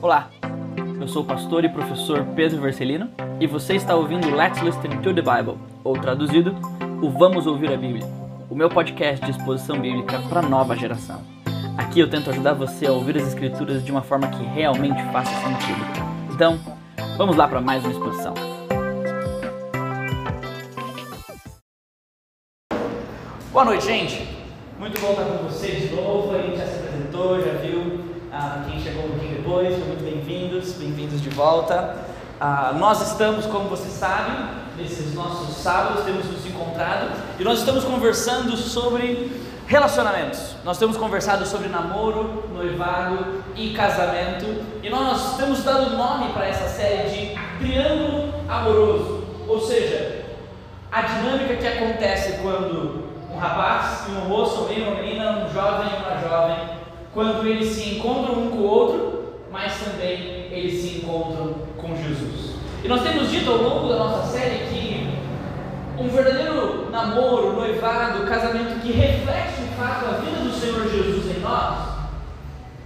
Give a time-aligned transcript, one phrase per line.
[0.00, 0.30] Olá,
[1.00, 3.10] eu sou o pastor e professor Pedro Vercelino
[3.40, 6.54] e você está ouvindo Let's Listen to the Bible, ou traduzido,
[7.02, 8.06] o Vamos Ouvir a Bíblia,
[8.48, 11.20] o meu podcast de exposição bíblica para nova geração.
[11.76, 15.32] Aqui eu tento ajudar você a ouvir as escrituras de uma forma que realmente faça
[15.32, 15.84] sentido.
[16.32, 16.60] Então,
[17.16, 18.34] vamos lá para mais uma exposição.
[23.50, 24.28] Boa noite, gente.
[24.78, 26.36] Muito bom estar com vocês de novo.
[26.36, 27.97] A gente já se apresentou, já viu
[28.38, 29.76] ah, quem chegou um pouquinho depois.
[29.84, 31.96] Muito bem-vindos, bem-vindos de volta.
[32.40, 34.36] Ah, nós estamos, como vocês sabem,
[34.76, 39.32] nesses nossos sábados, temos nos encontrado e nós estamos conversando sobre
[39.66, 40.54] relacionamentos.
[40.64, 46.68] Nós temos conversado sobre namoro, noivado e casamento e nós temos dado nome para essa
[46.68, 50.26] série de Triângulo Amoroso, ou seja,
[50.92, 55.96] a dinâmica que acontece quando um rapaz e um moço, uma menina, um jovem e
[55.96, 56.77] uma jovem,
[57.18, 62.54] quando eles se encontram um com o outro, mas também eles se encontram com Jesus.
[62.84, 65.18] E nós temos dito ao longo da nossa série que
[66.00, 71.40] um verdadeiro namoro, noivado, casamento que reflete de fato a vida do Senhor Jesus em
[71.40, 71.88] nós,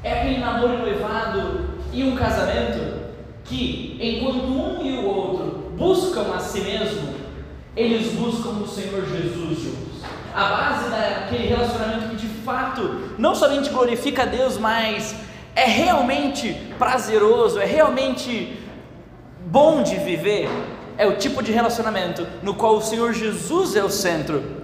[0.03, 1.61] é aquele namoro e noivado
[1.93, 3.03] e um casamento
[3.45, 7.17] que, enquanto um e o outro buscam a si mesmo,
[7.77, 10.03] eles buscam o Senhor Jesus juntos.
[10.35, 15.15] A base daquele relacionamento que fato não somente glorifica a Deus, mas
[15.55, 18.59] é realmente prazeroso, é realmente
[19.47, 20.49] bom de viver,
[20.97, 24.63] é o tipo de relacionamento no qual o Senhor Jesus é o centro.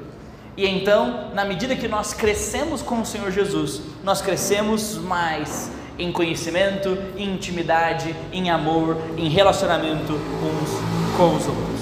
[0.57, 6.11] E então, na medida que nós crescemos com o Senhor Jesus, nós crescemos mais em
[6.13, 11.81] conhecimento, em intimidade, em amor, em relacionamento uns com os outros.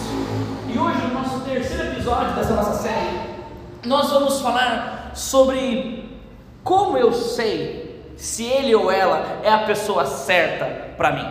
[0.69, 3.19] E hoje, no nosso terceiro episódio dessa nossa série,
[3.85, 6.05] nós vamos falar sobre
[6.63, 11.27] como eu sei se ele ou ela é a pessoa certa para mim.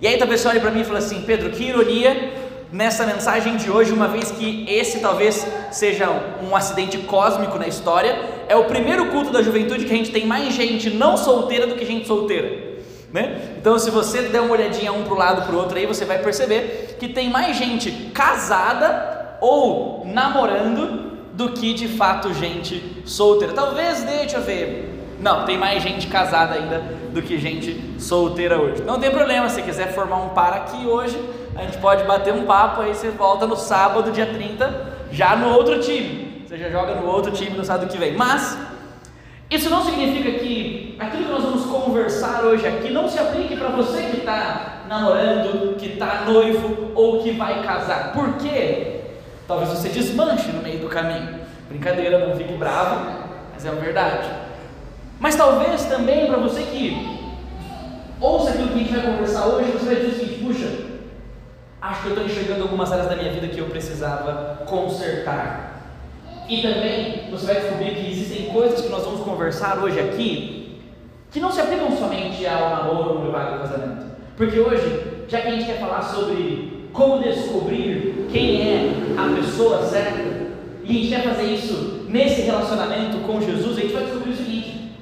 [0.00, 2.32] E aí a pessoa olha para mim e fala assim: Pedro, que ironia
[2.72, 6.08] nessa mensagem de hoje, uma vez que esse talvez seja
[6.42, 8.18] um acidente cósmico na história,
[8.48, 11.74] é o primeiro culto da juventude que a gente tem mais gente não solteira do
[11.74, 12.76] que gente solteira.
[13.12, 13.56] Né?
[13.58, 16.04] Então, se você der uma olhadinha um para o lado para o outro aí, você
[16.04, 21.05] vai perceber que tem mais gente casada ou namorando
[21.36, 23.52] do que de fato gente solteira.
[23.52, 25.16] Talvez, deixa eu ver.
[25.20, 26.82] Não, tem mais gente casada ainda
[27.12, 28.82] do que gente solteira hoje.
[28.82, 31.18] Não tem problema, se quiser formar um par aqui hoje,
[31.54, 35.54] a gente pode bater um papo, aí você volta no sábado, dia 30, já no
[35.54, 36.42] outro time.
[36.46, 38.16] Você já joga no outro time no sábado que vem.
[38.16, 38.58] Mas,
[39.50, 43.68] isso não significa que aquilo que nós vamos conversar hoje aqui não se aplique para
[43.68, 48.12] você que está namorando, que está noivo ou que vai casar.
[48.12, 48.95] Por quê?
[49.46, 51.40] Talvez você desmanche no meio do caminho.
[51.68, 54.28] Brincadeira, não fique bravo, mas é uma verdade.
[55.18, 57.16] Mas talvez também para você que
[58.20, 60.68] ouça aquilo que a gente vai conversar hoje, você vai dizer seguinte: puxa,
[61.80, 65.74] acho que eu estou enxergando algumas áreas da minha vida que eu precisava consertar.
[66.48, 70.80] E também você vai descobrir que existem coisas que nós vamos conversar hoje aqui
[71.30, 74.06] que não se aplicam somente ao namoro, ao noivado ao casamento.
[74.36, 79.84] Porque hoje, já que a gente quer falar sobre como descobrir quem é a pessoa
[79.86, 80.18] certa,
[80.84, 84.36] e a gente quer fazer isso nesse relacionamento com Jesus, a gente vai descobrir o
[84.36, 84.92] seguinte: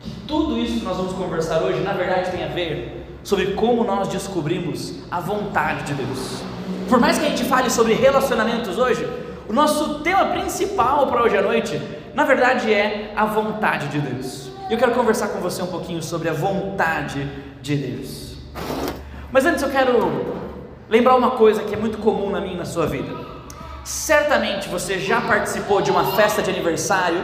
[0.00, 3.84] que tudo isso que nós vamos conversar hoje, na verdade, tem a ver sobre como
[3.84, 6.42] nós descobrimos a vontade de Deus.
[6.88, 9.06] Por mais que a gente fale sobre relacionamentos hoje,
[9.48, 11.80] o nosso tema principal para hoje à noite,
[12.14, 14.50] na verdade, é a vontade de Deus.
[14.70, 17.28] Eu quero conversar com você um pouquinho sobre a vontade
[17.60, 18.36] de Deus.
[19.30, 20.45] Mas antes eu quero
[20.88, 23.12] lembrar uma coisa que é muito comum na minha e na sua vida.
[23.84, 27.22] Certamente você já participou de uma festa de aniversário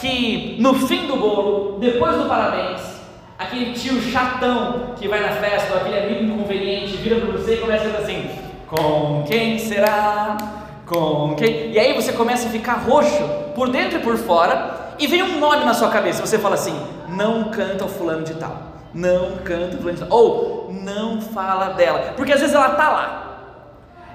[0.00, 2.80] que no fim do bolo, depois do parabéns,
[3.38, 7.84] aquele tio chatão que vai na festa, aquele amigo inconveniente vira para você e começa
[7.84, 8.30] a dizer assim:
[8.66, 10.36] Com quem será?
[10.84, 11.72] Com quem?
[11.72, 13.22] E aí você começa a ficar roxo
[13.54, 16.24] por dentro e por fora, e vem um nome na sua cabeça.
[16.24, 19.76] Você fala assim: Não canta o fulano de tal não canta
[20.08, 23.38] ou não fala dela, porque às vezes ela está lá,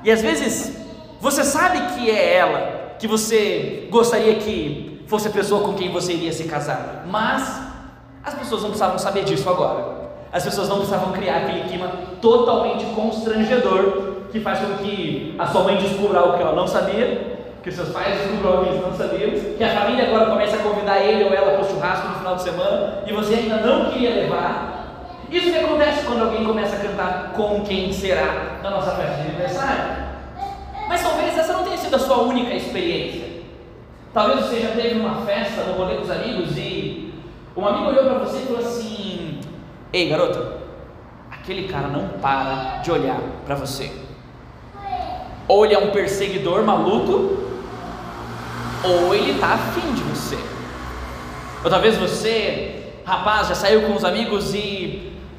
[0.03, 0.75] e às vezes
[1.19, 6.13] você sabe que é ela, que você gostaria que fosse a pessoa com quem você
[6.13, 7.61] iria se casar, mas
[8.23, 11.87] as pessoas não precisavam saber disso agora, as pessoas não precisavam criar aquele clima
[12.19, 17.31] totalmente constrangedor que faz com que a sua mãe descubra algo que ela não sabia,
[17.61, 20.59] que seus pais descubram algo que eles não sabiam, que a família agora começa a
[20.59, 23.91] convidar ele ou ela para o churrasco no final de semana e você ainda não
[23.91, 24.70] queria levar.
[25.31, 29.29] Isso que acontece quando alguém começa a cantar com quem será na nossa festa de
[29.29, 30.11] aniversário.
[30.89, 33.31] Mas talvez essa não tenha sido a sua única experiência.
[34.13, 37.13] Talvez você já teve uma festa no rolê dos amigos e
[37.55, 39.39] um amigo olhou para você e falou assim:
[39.93, 40.57] Ei, garota,
[41.31, 43.89] aquele cara não para de olhar para você.
[45.47, 47.37] Ou ele é um perseguidor maluco,
[48.83, 50.37] ou ele está afim de você.
[51.63, 54.80] Ou talvez você, rapaz, já saiu com os amigos e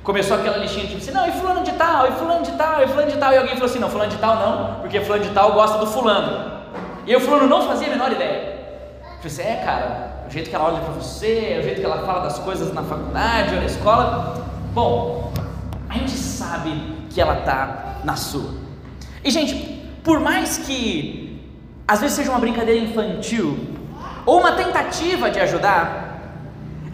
[0.03, 2.89] começou aquela listinha de assim, não, e fulano de tal, e fulano de tal, e
[2.89, 5.31] fulano de tal, e alguém falou assim, não, fulano de tal não, porque fulano de
[5.31, 6.63] tal gosta do fulano.
[7.07, 8.61] E o fulano não fazia a menor ideia.
[9.03, 11.87] Eu falei assim, é cara, o jeito que ela olha para você, o jeito que
[11.87, 15.33] ela fala das coisas na faculdade ou na escola, bom,
[15.89, 16.71] a gente sabe
[17.11, 18.51] que ela está na sua.
[19.25, 19.55] E gente,
[20.03, 21.41] por mais que
[21.87, 23.59] às vezes seja uma brincadeira infantil
[24.25, 26.21] ou uma tentativa de ajudar,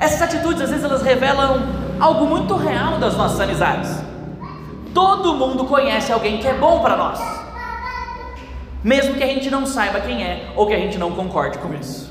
[0.00, 3.90] essas atitudes às vezes elas revelam algo muito real das nossas amizades.
[4.94, 7.20] Todo mundo conhece alguém que é bom para nós,
[8.82, 11.74] mesmo que a gente não saiba quem é ou que a gente não concorde com
[11.74, 12.10] isso.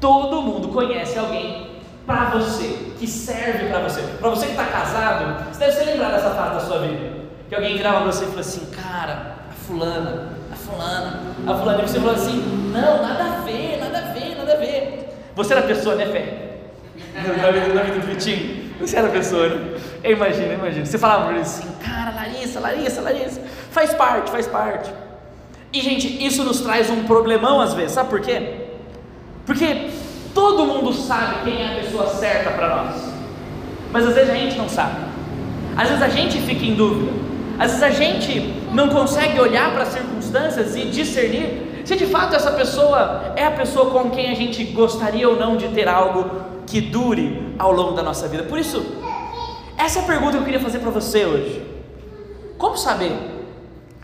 [0.00, 1.70] Todo mundo conhece alguém
[2.06, 4.02] para você, que serve para você.
[4.20, 7.22] Para você que está casado, você deve se lembrar dessa fase da sua vida.
[7.48, 11.82] Que alguém virava para você e falou assim: Cara, a fulana, a fulana, a fulana.
[11.82, 12.42] E você falou assim:
[12.72, 15.08] Não, nada a ver, nada a ver, nada a ver.
[15.36, 16.58] Você era a pessoa, né, Fé?
[17.14, 18.61] Na vida do Vitinho.
[18.82, 19.78] Você era a pessoa, né?
[20.04, 20.84] Eu imagino.
[20.84, 23.40] Você falava para ele assim: Cara, Larissa, Larissa, Larissa.
[23.70, 24.92] Faz parte, faz parte.
[25.72, 27.92] E, gente, isso nos traz um problemão às vezes.
[27.92, 28.66] Sabe por quê?
[29.46, 29.90] Porque
[30.34, 33.02] todo mundo sabe quem é a pessoa certa para nós,
[33.90, 34.96] mas às vezes a gente não sabe,
[35.76, 37.12] às vezes a gente fica em dúvida,
[37.58, 42.36] às vezes a gente não consegue olhar para as circunstâncias e discernir se de fato
[42.36, 46.51] essa pessoa é a pessoa com quem a gente gostaria ou não de ter algo
[46.72, 48.44] que dure ao longo da nossa vida.
[48.44, 48.82] Por isso,
[49.76, 51.62] essa é a pergunta que eu queria fazer para você hoje.
[52.56, 53.12] Como saber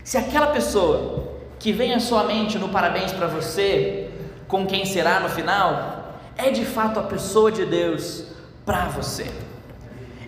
[0.03, 4.11] se aquela pessoa que vem à sua mente no parabéns para você,
[4.47, 8.25] com quem será no final, é de fato a pessoa de Deus
[8.67, 9.25] para você?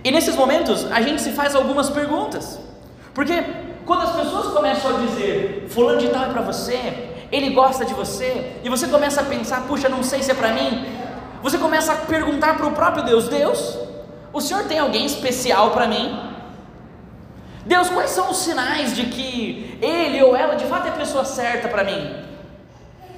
[0.03, 2.59] E nesses momentos a gente se faz algumas perguntas,
[3.13, 3.35] porque
[3.85, 7.93] quando as pessoas começam a dizer, Fulano de Tal é para você, ele gosta de
[7.93, 11.00] você, e você começa a pensar, puxa, não sei se é para mim,
[11.41, 13.77] você começa a perguntar para o próprio Deus: Deus,
[14.31, 16.31] o Senhor tem alguém especial para mim?
[17.65, 21.23] Deus, quais são os sinais de que ele ou ela de fato é a pessoa
[21.25, 22.30] certa para mim?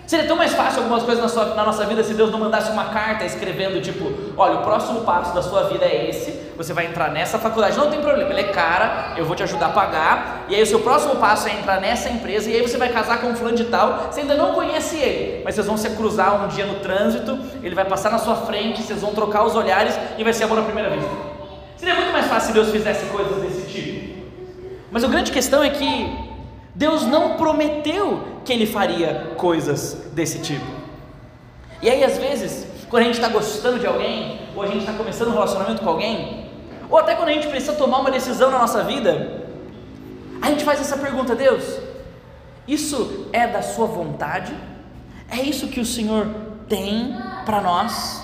[0.06, 2.70] Seria tão mais fácil algumas coisas na, sua, na, nossa vida se Deus não mandasse
[2.72, 6.88] uma carta escrevendo, tipo, olha, o próximo passo da sua vida é esse, você vai
[6.88, 10.46] entrar nessa faculdade, não tem problema, ele é cara, eu vou te ajudar a pagar,
[10.50, 13.22] e aí o seu próximo passo é entrar nessa empresa, e aí você vai casar
[13.22, 16.44] com um fulano de tal, você ainda não conhece ele, mas vocês vão se cruzar
[16.44, 19.98] um dia no trânsito, ele vai passar na sua frente, vocês vão trocar os olhares
[20.18, 21.10] e vai ser amor à primeira vista.
[21.78, 24.24] Seria muito mais fácil se Deus fizesse coisas desse tipo.
[24.92, 26.34] Mas a grande questão é que
[26.76, 30.66] Deus não prometeu que Ele faria coisas desse tipo.
[31.82, 34.94] E aí, às vezes, quando a gente está gostando de alguém, ou a gente está
[34.94, 36.50] começando um relacionamento com alguém,
[36.90, 39.44] ou até quando a gente precisa tomar uma decisão na nossa vida,
[40.42, 41.80] a gente faz essa pergunta: Deus,
[42.68, 44.54] isso é da Sua vontade?
[45.30, 46.28] É isso que o Senhor
[46.70, 48.24] tem para nós?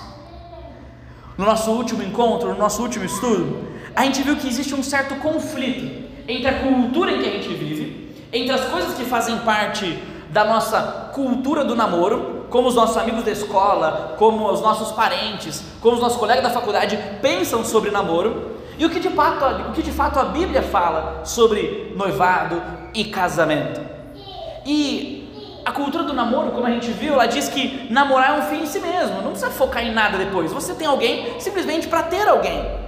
[1.36, 5.16] No nosso último encontro, no nosso último estudo, a gente viu que existe um certo
[5.16, 9.98] conflito entre a cultura em que a gente vive, entre as coisas que fazem parte
[10.30, 15.62] da nossa cultura do namoro, como os nossos amigos da escola, como os nossos parentes,
[15.80, 19.72] como os nossos colegas da faculdade pensam sobre namoro, e o que de fato, o
[19.72, 22.62] que de fato a Bíblia fala sobre noivado
[22.94, 23.80] e casamento.
[24.64, 28.42] E a cultura do namoro, como a gente viu, ela diz que namorar é um
[28.42, 30.52] fim em si mesmo, não precisa focar em nada depois.
[30.52, 32.80] Você tem alguém simplesmente para ter alguém.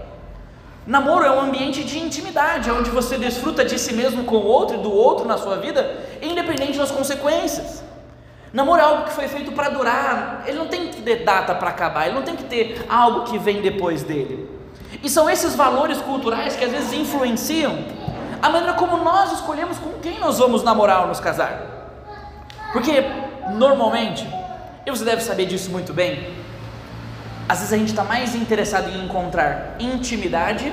[0.85, 4.79] Namoro é um ambiente de intimidade, onde você desfruta de si mesmo com o outro
[4.79, 7.83] e do outro na sua vida, independente das consequências.
[8.52, 11.71] Namoro é algo que foi feito para durar, ele não tem que ter data para
[11.71, 14.49] acabar, ele não tem que ter algo que vem depois dele.
[15.02, 17.79] E são esses valores culturais que às vezes influenciam
[18.43, 21.62] a maneira como nós escolhemos com quem nós vamos namorar ou nos casar.
[22.73, 23.05] Porque,
[23.55, 24.26] normalmente,
[24.85, 26.35] e você deve saber disso muito bem,
[27.49, 30.73] às vezes a gente está mais interessado em encontrar intimidade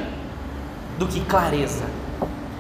[0.98, 1.86] do que clareza.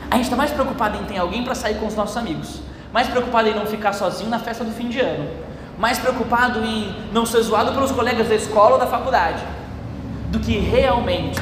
[0.10, 3.08] A gente está mais preocupado em ter alguém para sair com os nossos amigos, mais
[3.08, 5.30] preocupado em não ficar sozinho na festa do fim de ano,
[5.78, 9.44] mais preocupado em não ser zoado pelos colegas da escola ou da faculdade,
[10.28, 11.42] do que realmente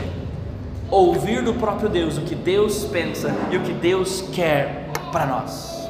[0.89, 5.89] ouvir do próprio Deus o que Deus pensa e o que Deus quer para nós.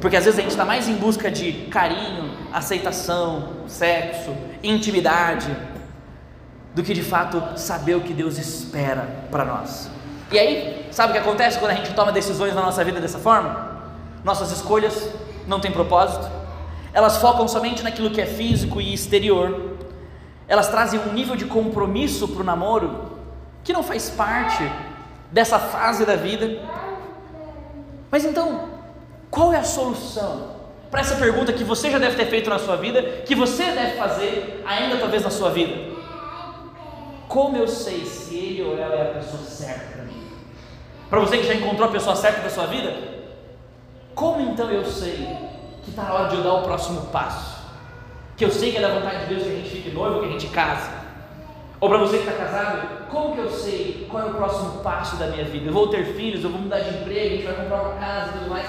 [0.00, 5.54] Porque às vezes a gente está mais em busca de carinho, aceitação, sexo, intimidade,
[6.74, 9.90] do que de fato saber o que Deus espera para nós.
[10.30, 13.18] E aí, sabe o que acontece quando a gente toma decisões na nossa vida dessa
[13.18, 13.69] forma?
[14.24, 15.10] Nossas escolhas
[15.46, 16.30] não têm propósito,
[16.92, 19.76] elas focam somente naquilo que é físico e exterior,
[20.48, 23.12] elas trazem um nível de compromisso para o namoro
[23.62, 24.62] que não faz parte
[25.30, 26.60] dessa fase da vida.
[28.10, 28.68] Mas então,
[29.30, 30.56] qual é a solução
[30.90, 33.96] para essa pergunta que você já deve ter feito na sua vida, que você deve
[33.96, 35.90] fazer ainda talvez na sua vida?
[37.28, 40.20] Como eu sei se ele ou ela é a pessoa certa para mim?
[41.08, 43.19] Para você que já encontrou a pessoa certa da sua vida,
[44.14, 45.36] como então eu sei
[45.82, 47.60] que está na hora de eu dar o próximo passo?
[48.36, 50.26] Que eu sei que é da vontade de Deus que a gente fique noivo, que
[50.26, 50.90] a gente case?
[51.80, 55.16] Ou para você que está casado, como que eu sei qual é o próximo passo
[55.16, 55.68] da minha vida?
[55.68, 58.30] Eu vou ter filhos, eu vou mudar de emprego, a gente vai comprar uma casa
[58.30, 58.66] e tudo mais.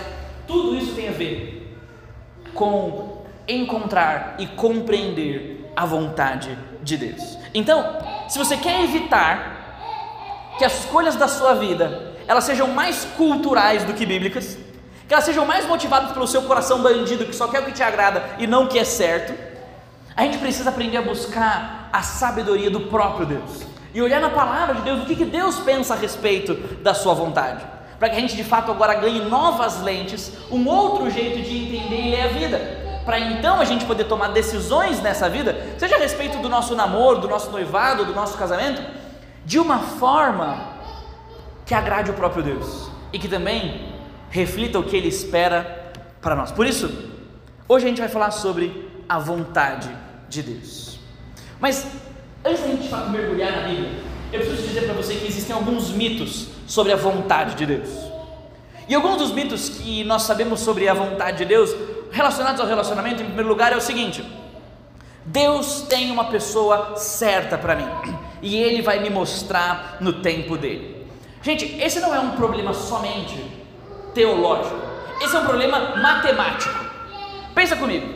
[0.48, 1.78] Tudo isso tem a ver
[2.54, 7.38] com encontrar e compreender a vontade de Deus.
[7.54, 7.98] Então,
[8.30, 13.94] se você quer evitar que as escolhas da sua vida elas sejam mais culturais do
[13.94, 14.58] que bíblicas,
[15.12, 17.84] que elas sejam mais motivadas pelo seu coração bandido que só quer o que te
[17.84, 19.34] agrada e não o que é certo,
[20.16, 23.64] a gente precisa aprender a buscar a sabedoria do próprio Deus
[23.94, 27.14] e olhar na palavra de Deus o que, que Deus pensa a respeito da sua
[27.14, 27.62] vontade,
[28.00, 32.04] para que a gente de fato agora ganhe novas lentes, um outro jeito de entender
[32.04, 36.00] e ler a vida, para então a gente poder tomar decisões nessa vida, seja a
[36.00, 38.82] respeito do nosso namoro, do nosso noivado, do nosso casamento,
[39.44, 40.72] de uma forma
[41.66, 43.91] que agrade o próprio Deus e que também
[44.32, 46.52] reflita o que Ele espera para nós.
[46.52, 46.90] Por isso,
[47.68, 49.90] hoje a gente vai falar sobre a vontade
[50.30, 51.00] de Deus.
[51.60, 51.86] Mas
[52.44, 53.90] antes da gente de fato mergulhar na Bíblia,
[54.32, 57.90] eu preciso dizer para você que existem alguns mitos sobre a vontade de Deus.
[58.88, 61.76] E alguns dos mitos que nós sabemos sobre a vontade de Deus,
[62.12, 64.26] relacionados ao relacionamento, em primeiro lugar, é o seguinte:
[65.26, 67.88] Deus tem uma pessoa certa para mim,
[68.42, 71.06] e Ele vai me mostrar no tempo dele.
[71.42, 73.61] Gente, esse não é um problema somente
[74.14, 74.80] teológico,
[75.22, 76.86] esse é um problema matemático.
[77.54, 78.08] Pensa comigo: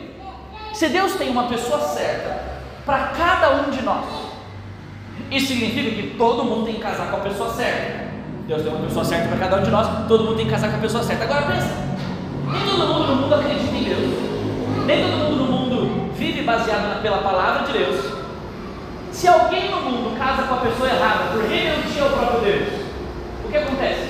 [0.72, 2.42] se Deus tem uma pessoa certa
[2.84, 4.04] para cada um de nós,
[5.30, 8.06] isso significa que todo mundo tem que casar com a pessoa certa.
[8.46, 10.70] Deus tem uma pessoa certa para cada um de nós, todo mundo tem que casar
[10.70, 11.24] com a pessoa certa.
[11.24, 11.70] Agora pensa,
[12.46, 17.02] nem todo mundo no mundo acredita em Deus, nem todo mundo no mundo vive baseado
[17.02, 18.16] pela palavra de Deus.
[19.10, 22.68] Se alguém no mundo casa com a pessoa errada por rebeldia ao próprio Deus,
[23.44, 24.05] o que acontece?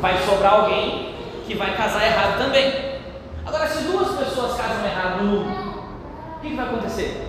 [0.00, 1.14] Vai sobrar alguém
[1.46, 2.98] que vai casar errado também.
[3.46, 5.68] Agora, se duas pessoas casam errado
[6.38, 7.26] o que, que vai acontecer?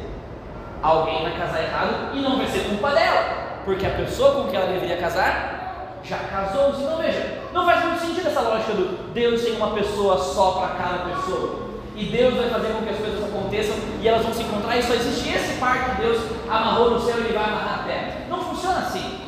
[0.83, 4.59] Alguém vai casar errado e não vai ser culpa dela, porque a pessoa com quem
[4.59, 6.75] ela deveria casar já casou.
[6.77, 10.75] Então veja, não faz muito sentido essa lógica do Deus tem uma pessoa só para
[10.75, 11.69] cada pessoa.
[11.95, 14.83] E Deus vai fazer com que as coisas aconteçam e elas vão se encontrar e
[14.83, 18.13] só existe esse par que Deus amarrou no céu e ele vai amarrar na terra.
[18.29, 19.19] Não funciona assim.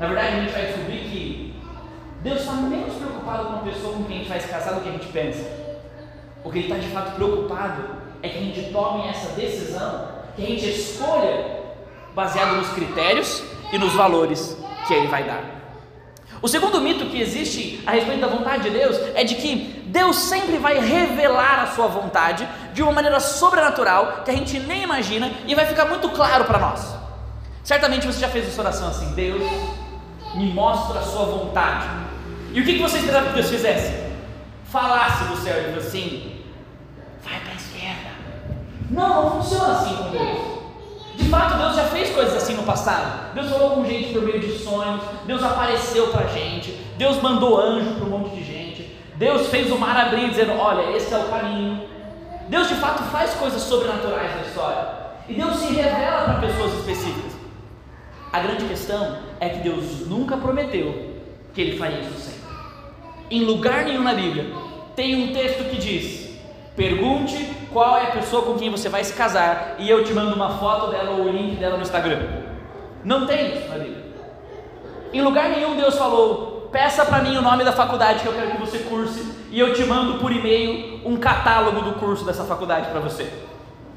[0.00, 1.29] Na verdade, a gente vai descobrir que
[2.22, 4.82] Deus está menos preocupado com a pessoa com quem a gente vai se casar do
[4.82, 5.42] que a gente pensa.
[6.44, 7.82] O que Ele está de fato preocupado
[8.22, 11.60] é que a gente tome essa decisão, que a gente escolha
[12.14, 15.42] baseado nos critérios e nos valores que Ele vai dar.
[16.42, 20.16] O segundo mito que existe a respeito da vontade de Deus é de que Deus
[20.16, 25.30] sempre vai revelar a sua vontade de uma maneira sobrenatural que a gente nem imagina
[25.46, 26.94] e vai ficar muito claro para nós.
[27.64, 29.42] Certamente você já fez essa oração assim: Deus,
[30.34, 32.09] me mostra a sua vontade.
[32.52, 33.92] E o que, você esperava que Deus fizesse?
[34.64, 36.40] Falasse do céu e assim:
[37.22, 38.10] vai para a esquerda.
[38.90, 40.60] Não, não funciona assim com Deus.
[41.16, 43.34] De fato, Deus já fez coisas assim no passado.
[43.34, 47.94] Deus falou com gente por meio de sonhos, Deus apareceu para gente, Deus mandou anjo
[47.94, 51.28] para um monte de gente, Deus fez o mar abrir dizendo: Olha, esse é o
[51.28, 51.88] caminho.
[52.48, 54.88] Deus de fato faz coisas sobrenaturais na história.
[55.28, 57.32] E Deus se revela para pessoas específicas.
[58.32, 61.20] A grande questão é que Deus nunca prometeu
[61.54, 62.39] que Ele faria isso sempre.
[63.30, 64.52] Em lugar nenhum na Bíblia
[64.96, 66.30] tem um texto que diz:
[66.74, 67.36] pergunte
[67.72, 70.58] qual é a pessoa com quem você vai se casar e eu te mando uma
[70.58, 72.20] foto dela ou o link dela no Instagram.
[73.04, 74.04] Não tem isso na Bíblia.
[75.12, 78.50] Em lugar nenhum Deus falou: peça para mim o nome da faculdade que eu quero
[78.50, 82.90] que você curse e eu te mando por e-mail um catálogo do curso dessa faculdade
[82.90, 83.32] para você.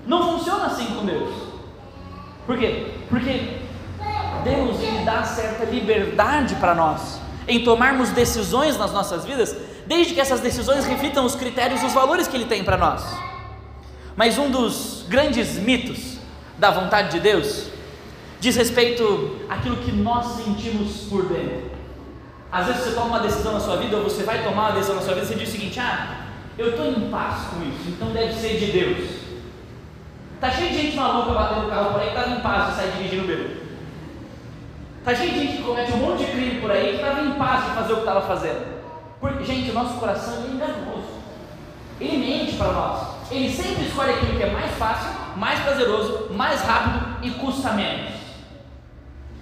[0.05, 1.33] Não funciona assim com Deus.
[2.45, 2.93] Por quê?
[3.09, 3.61] Porque
[4.43, 10.39] Deus dá certa liberdade para nós em tomarmos decisões nas nossas vidas, desde que essas
[10.39, 13.03] decisões reflitam os critérios e os valores que Ele tem para nós.
[14.15, 16.17] Mas um dos grandes mitos
[16.57, 17.67] da vontade de Deus
[18.39, 21.71] diz respeito àquilo que nós sentimos por dentro.
[22.51, 24.95] Às vezes você toma uma decisão na sua vida, ou você vai tomar uma decisão
[24.95, 27.87] na sua vida, e você diz o seguinte: ah, eu estou em paz com isso,
[27.87, 29.09] então deve ser de Deus.
[30.39, 32.91] Tá cheio de gente maluca batendo o carro por aí estava em paz de sair
[32.97, 33.62] dirigindo bêbado.
[35.05, 37.71] De gente que comete um monte de crime por aí que estava em paz de
[37.71, 38.83] fazer o que estava fazendo.
[39.19, 41.13] Porque, gente, o nosso coração é enganoso.
[41.99, 43.07] Ele mente para nós.
[43.29, 48.11] Ele sempre escolhe aquilo que é mais fácil, mais prazeroso, mais rápido e custa menos.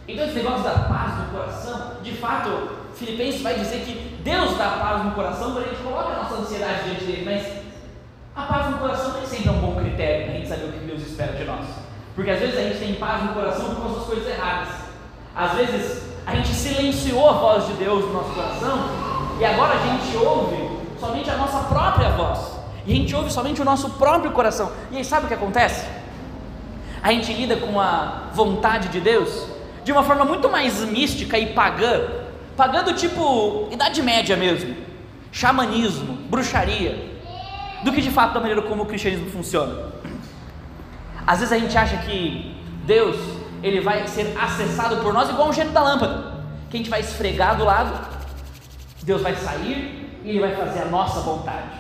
[0.08, 4.78] Então, esse negócio da paz no coração, de fato, Filipenses vai dizer que Deus dá
[4.82, 7.62] paz no coração quando a gente coloca a nossa ansiedade diante dele, mas
[8.36, 10.72] a paz no coração nem sempre é um bom critério para a gente saber o
[10.72, 11.66] que Deus espera de nós.
[12.16, 14.91] Porque às vezes a gente tem paz no coração por causa das coisas erradas.
[15.36, 18.90] Às vezes a gente silenciou a voz de Deus no nosso coração
[19.40, 22.40] e agora a gente ouve somente a nossa própria voz.
[22.86, 24.72] E a gente ouve somente o nosso próprio coração.
[24.92, 25.86] E aí sabe o que acontece?
[27.02, 29.48] A gente lida com a vontade de Deus
[29.84, 32.02] de uma forma muito mais mística e pagã,
[32.56, 34.76] pagã do tipo Idade Média mesmo,
[35.32, 37.10] xamanismo, bruxaria,
[37.84, 39.92] do que de fato da maneira como o cristianismo funciona.
[41.26, 43.18] Às vezes a gente acha que Deus
[43.62, 47.02] ele vai ser acessado por nós igual um gênio da lâmpada, que a gente vai
[47.02, 48.08] esfregar do lado,
[49.04, 51.80] Deus vai sair e ele vai fazer a nossa vontade.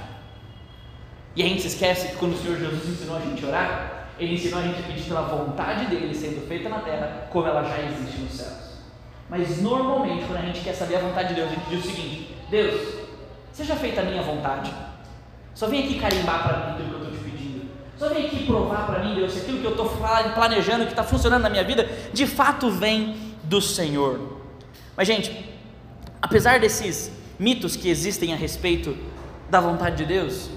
[1.35, 3.91] E a gente se esquece que quando o Senhor Jesus ensinou a gente a orar,
[4.19, 7.63] ele ensinou a gente a pedir pela vontade dele sendo feita na terra, como ela
[7.63, 8.71] já existe nos céus.
[9.29, 11.88] Mas normalmente, quando a gente quer saber a vontade de Deus, a gente diz o
[11.88, 12.95] seguinte: Deus,
[13.53, 14.71] seja feita a minha vontade.
[15.53, 17.11] Só vem aqui carimbar para mim aquilo que eu estou.
[18.01, 19.88] Só vem aqui provar para mim, Deus, se aquilo que eu estou
[20.34, 24.39] planejando, que está funcionando na minha vida, de fato vem do Senhor.
[24.98, 25.53] Mas, gente,
[26.20, 28.98] apesar desses mitos que existem a respeito
[29.51, 30.50] da vontade de Deus,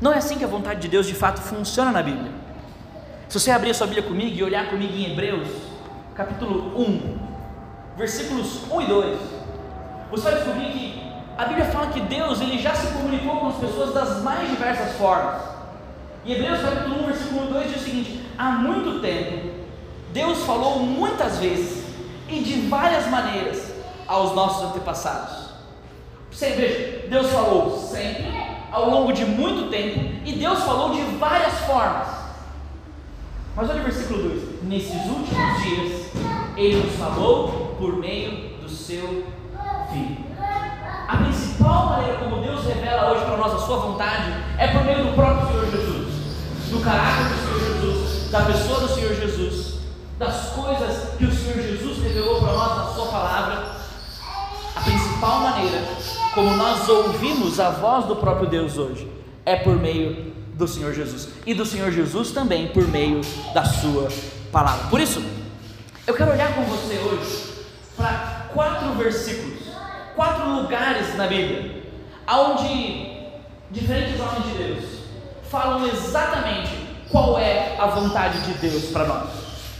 [0.00, 2.30] não é assim que a vontade de Deus de fato funciona na Bíblia.
[3.28, 5.48] Se você abrir a sua Bíblia comigo e olhar comigo em Hebreus,
[6.14, 7.18] capítulo 1,
[7.98, 9.18] versículos 1 e 2,
[10.12, 11.02] você vai descobrir que
[11.36, 14.92] a Bíblia fala que Deus ele já se comunicou com as pessoas das mais diversas
[14.96, 15.53] formas.
[16.26, 19.50] Em Hebreus capítulo 1, versículo 2 diz o seguinte: há muito tempo
[20.10, 21.84] Deus falou muitas vezes
[22.28, 23.74] e de várias maneiras
[24.06, 25.50] aos nossos antepassados.
[26.30, 28.32] Você veja, Deus falou sempre,
[28.72, 32.08] ao longo de muito tempo, e Deus falou de várias formas.
[33.54, 36.10] Mas olha o versículo 2: Nesses últimos dias,
[36.56, 39.26] Ele nos falou por meio do seu
[39.92, 40.24] Filho.
[41.06, 45.04] A principal maneira como Deus revela hoje para nós a sua vontade é por meio
[45.04, 45.63] do próprio Senhor
[46.70, 49.74] do caráter do Senhor Jesus, da pessoa do Senhor Jesus,
[50.18, 53.74] das coisas que o Senhor Jesus revelou para nós na sua palavra.
[54.76, 55.84] A principal maneira
[56.34, 59.08] como nós ouvimos a voz do próprio Deus hoje
[59.46, 63.20] é por meio do Senhor Jesus e do Senhor Jesus também por meio
[63.52, 64.08] da sua
[64.50, 64.88] palavra.
[64.88, 65.22] Por isso,
[66.06, 67.54] eu quero olhar com você hoje
[67.96, 69.64] para quatro versículos
[70.14, 71.82] quatro lugares na Bíblia,
[72.28, 73.20] onde
[73.70, 74.84] diferentes homens de Deus
[75.50, 76.72] falam exatamente
[77.10, 79.28] qual é a vontade de Deus para nós.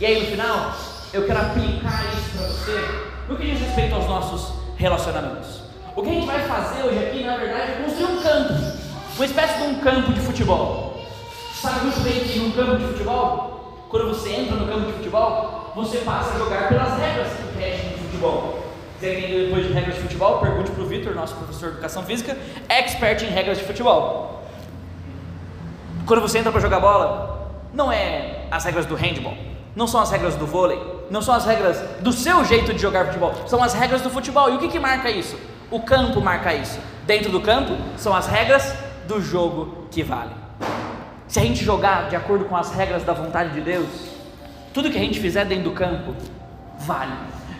[0.01, 0.73] E aí no final,
[1.13, 5.63] eu quero aplicar isso para você no que diz respeito aos nossos relacionamentos.
[5.97, 8.55] O que a gente vai fazer hoje aqui, na verdade, é construir um campo,
[9.17, 11.05] uma espécie de um campo de futebol.
[11.55, 15.73] Sabe muito bem que num campo de futebol, quando você entra no campo de futebol,
[15.75, 18.65] você passa a jogar pelas regras que regem o futebol
[19.05, 22.37] quiser depois de regras de futebol, pergunte para o Vitor, nosso professor de educação física,
[22.69, 24.44] expert em regras de futebol.
[26.07, 29.35] Quando você entra para jogar bola, não é as regras do handball,
[29.75, 30.79] não são as regras do vôlei,
[31.11, 34.51] não são as regras do seu jeito de jogar futebol, são as regras do futebol.
[34.51, 35.39] E o que, que marca isso?
[35.71, 36.79] O campo marca isso.
[37.07, 38.75] Dentro do campo são as regras
[39.09, 40.33] do jogo que vale.
[41.27, 43.89] Se a gente jogar de acordo com as regras da vontade de Deus,
[44.75, 46.15] tudo que a gente fizer dentro do campo
[46.81, 47.13] vale.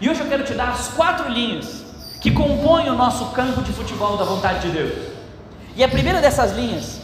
[0.03, 1.83] E hoje eu quero te dar as quatro linhas
[2.21, 4.93] que compõem o nosso campo de futebol da vontade de Deus.
[5.75, 7.04] E a primeira dessas linhas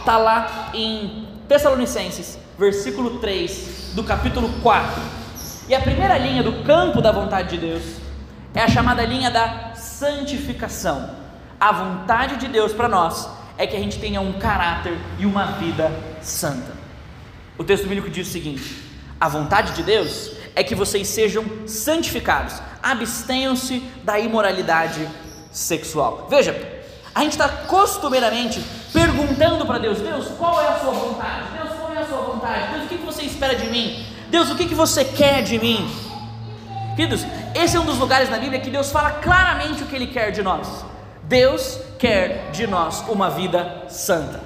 [0.00, 5.02] está lá em Tessalonicenses, versículo 3 do capítulo 4.
[5.68, 7.82] E a primeira linha do campo da vontade de Deus
[8.54, 11.10] é a chamada linha da santificação.
[11.60, 15.52] A vontade de Deus para nós é que a gente tenha um caráter e uma
[15.52, 16.72] vida santa.
[17.58, 18.82] O texto bíblico diz o seguinte:
[19.20, 25.06] a vontade de Deus é que vocês sejam santificados, abstenham-se da imoralidade
[25.50, 26.26] sexual.
[26.30, 26.54] Veja,
[27.14, 31.52] a gente está costumeiramente perguntando para Deus: Deus, qual é a sua vontade?
[31.52, 32.72] Deus, qual é a sua vontade?
[32.72, 34.06] Deus, o que você espera de mim?
[34.30, 35.88] Deus, o que você quer de mim?
[36.96, 37.24] Queridos,
[37.54, 40.30] esse é um dos lugares na Bíblia que Deus fala claramente o que Ele quer
[40.32, 40.84] de nós.
[41.22, 44.40] Deus quer de nós uma vida santa.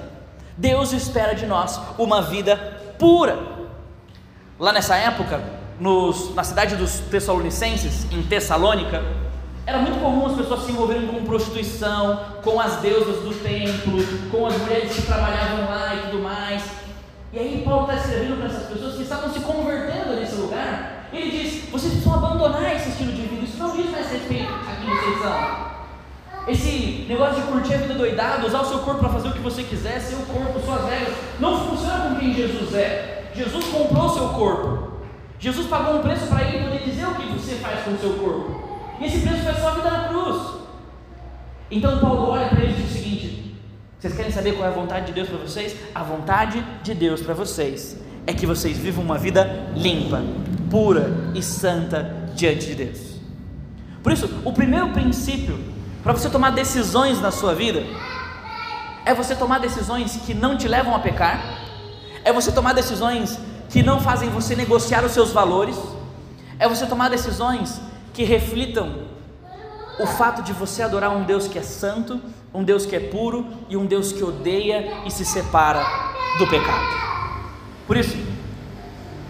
[0.57, 2.57] Deus espera de nós uma vida
[2.99, 3.39] pura.
[4.59, 5.41] Lá nessa época,
[5.79, 9.03] nos, na cidade dos Tessalonicenses, em Tessalônica,
[9.65, 13.97] era muito comum as pessoas se envolverem com prostituição, com as deusas do templo,
[14.29, 16.63] com as mulheres que trabalhavam lá e tudo mais.
[17.31, 21.07] E aí Paulo está escrevendo para essas pessoas que estavam se convertendo nesse lugar.
[21.13, 23.45] Ele diz: vocês precisam abandonar esse estilo de vida.
[23.45, 25.73] Isso não diz mais respeito a quem vocês são.
[26.45, 29.39] Esse negócio de curtir a vida doidada, usar o seu corpo para fazer o que
[29.39, 33.31] você quiser, seu corpo, suas regras, não funciona com quem Jesus é.
[33.33, 34.93] Jesus comprou o seu corpo.
[35.39, 38.13] Jesus pagou um preço para ele poder dizer o que você faz com o seu
[38.15, 38.72] corpo.
[38.99, 40.63] E esse preço foi sua vida na cruz.
[41.69, 43.55] Então Paulo olha para eles e diz o seguinte:
[43.99, 45.75] vocês querem saber qual é a vontade de Deus para vocês?
[45.95, 50.21] A vontade de Deus para vocês é que vocês vivam uma vida limpa,
[50.69, 52.99] pura e santa diante de Deus.
[54.01, 55.57] Por isso, o primeiro princípio
[56.03, 57.81] para você tomar decisões na sua vida
[59.05, 61.61] é você tomar decisões que não te levam a pecar,
[62.25, 65.77] é você tomar decisões que não fazem você negociar os seus valores,
[66.59, 67.79] é você tomar decisões
[68.13, 69.13] que reflitam
[69.99, 72.21] o fato de você adorar um Deus que é santo,
[72.53, 75.83] um Deus que é puro e um Deus que odeia e se separa
[76.37, 77.03] do pecado.
[77.85, 78.15] Por isso,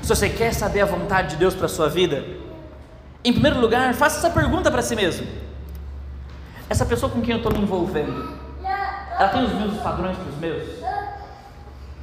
[0.01, 2.25] se você quer saber a vontade de Deus para a sua vida,
[3.23, 5.25] em primeiro lugar, faça essa pergunta para si mesmo:
[6.69, 8.37] essa pessoa com quem eu estou me envolvendo,
[9.17, 10.63] ela tem os mesmos padrões que os meus?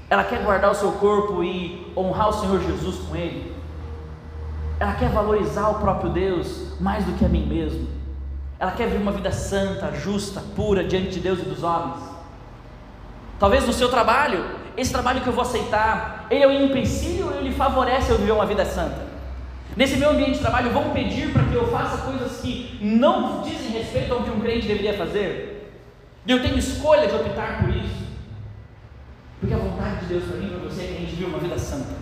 [0.09, 3.60] Ela quer guardar o seu corpo e honrar o Senhor Jesus com ele?
[4.81, 7.87] Ela quer valorizar o próprio Deus mais do que a mim mesmo?
[8.59, 12.01] Ela quer viver uma vida santa, justa, pura diante de Deus e dos homens?
[13.39, 14.43] Talvez no seu trabalho,
[14.79, 18.47] esse trabalho que eu vou aceitar, ele é um empecilho ele favorece eu viver uma
[18.47, 19.11] vida santa?
[19.77, 23.73] Nesse meu ambiente de trabalho, vão pedir para que eu faça coisas que não dizem
[23.73, 25.73] respeito ao que um crente deveria fazer?
[26.27, 28.01] E eu tenho escolha de optar por isso?
[29.39, 31.39] Porque a vontade de Deus para mim para você é que a gente viva uma
[31.39, 31.95] vida santa,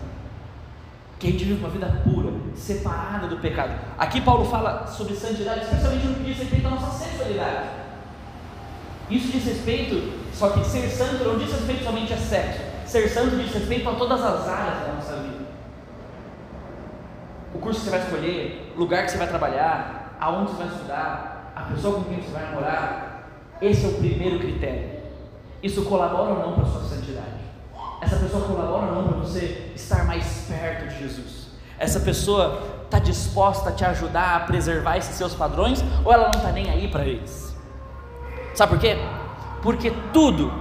[1.19, 3.73] que a gente viva uma vida pura, separada do pecado.
[3.99, 7.69] Aqui Paulo fala sobre santidade, especialmente no que diz respeito à nossa sexualidade.
[9.11, 13.37] Isso diz respeito, só que ser santo não diz respeito somente a sexo, ser santo
[13.37, 15.49] diz respeito a todas as áreas da nossa vida.
[17.55, 20.69] O curso que você vai escolher, o lugar que você vai trabalhar, aonde você vai
[20.69, 23.29] estudar, a pessoa com quem você vai namorar,
[23.61, 24.99] esse é o primeiro critério.
[25.63, 27.38] Isso colabora ou não para a sua santidade?
[28.01, 31.49] Essa pessoa colabora ou não para você estar mais perto de Jesus?
[31.79, 36.41] Essa pessoa está disposta a te ajudar a preservar esses seus padrões ou ela não
[36.41, 37.55] está nem aí para eles?
[38.55, 38.97] Sabe por quê?
[39.63, 40.53] Porque tudo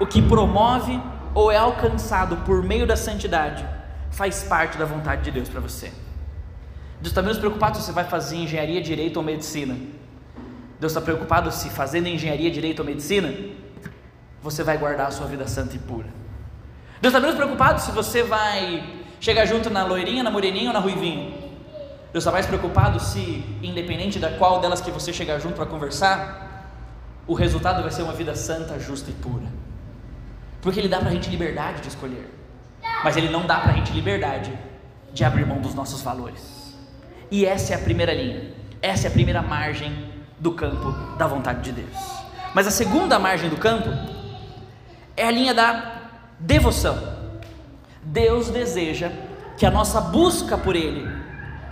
[0.00, 1.00] o que promove
[1.34, 3.66] ou é alcançado por meio da santidade
[4.10, 5.92] faz parte da vontade de Deus para você.
[6.96, 9.76] Deus está menos preocupado se você vai fazer engenharia, direito ou medicina.
[10.80, 13.32] Deus está preocupado se fazendo engenharia, direito ou medicina,
[14.42, 16.15] você vai guardar a sua vida santa e pura.
[17.00, 20.80] Deus está menos preocupado se você vai chegar junto na loirinha, na moreninha ou na
[20.80, 21.30] ruivinha.
[22.12, 26.72] Deus está mais preocupado se, independente da qual delas que você chegar junto para conversar,
[27.26, 29.46] o resultado vai ser uma vida santa, justa e pura.
[30.62, 32.32] Porque Ele dá para a gente liberdade de escolher,
[33.04, 34.56] mas Ele não dá para a gente liberdade
[35.12, 36.74] de abrir mão dos nossos valores.
[37.30, 41.60] E essa é a primeira linha, essa é a primeira margem do campo da vontade
[41.62, 41.96] de Deus.
[42.54, 43.88] Mas a segunda margem do campo
[45.16, 45.95] é a linha da
[46.38, 47.16] devoção.
[48.02, 49.10] Deus deseja
[49.56, 51.08] que a nossa busca por Ele,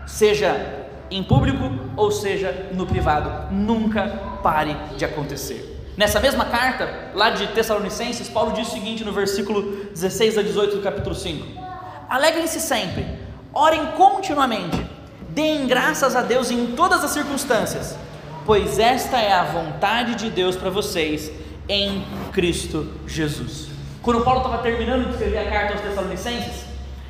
[0.07, 4.09] seja em público ou seja no privado, nunca
[4.43, 5.73] pare de acontecer.
[5.97, 10.77] Nessa mesma carta, lá de Tessalonicenses, Paulo diz o seguinte no versículo 16 a 18
[10.77, 11.47] do capítulo 5:
[12.09, 13.07] Alegrem-se sempre,
[13.53, 14.85] orem continuamente,
[15.29, 17.97] deem graças a Deus em todas as circunstâncias,
[18.45, 21.31] pois esta é a vontade de Deus para vocês
[21.69, 23.74] em Cristo Jesus.
[24.05, 26.67] Quando Paulo estava terminando de escrever a carta aos Tessalonicenses,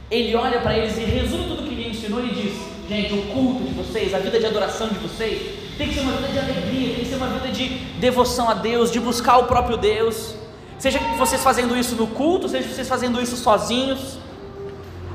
[0.09, 2.55] ele olha para eles e resume tudo o que ele ensinou e diz:
[2.89, 6.13] Gente, o culto de vocês, a vida de adoração de vocês, tem que ser uma
[6.13, 9.45] vida de alegria, tem que ser uma vida de devoção a Deus, de buscar o
[9.45, 10.37] próprio Deus.
[10.79, 14.19] Seja vocês fazendo isso no culto, seja vocês fazendo isso sozinhos.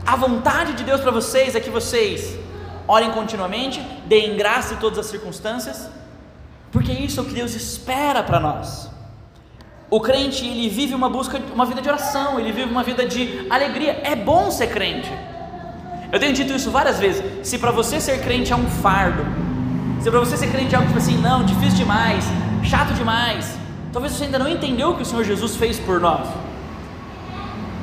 [0.05, 2.37] A vontade de Deus para vocês é que vocês
[2.85, 5.87] orem continuamente, deem graça em todas as circunstâncias,
[6.73, 8.88] porque isso é o que Deus espera para nós.
[9.89, 13.47] O crente, ele vive uma busca, uma vida de oração, ele vive uma vida de
[13.49, 14.01] alegria.
[14.03, 15.11] É bom ser crente.
[16.11, 17.47] Eu tenho dito isso várias vezes.
[17.47, 19.25] Se para você ser crente é um fardo,
[19.99, 22.23] se para você ser crente é algo tipo assim, não, difícil demais,
[22.63, 23.57] chato demais,
[23.91, 26.27] talvez você ainda não entendeu o que o Senhor Jesus fez por nós.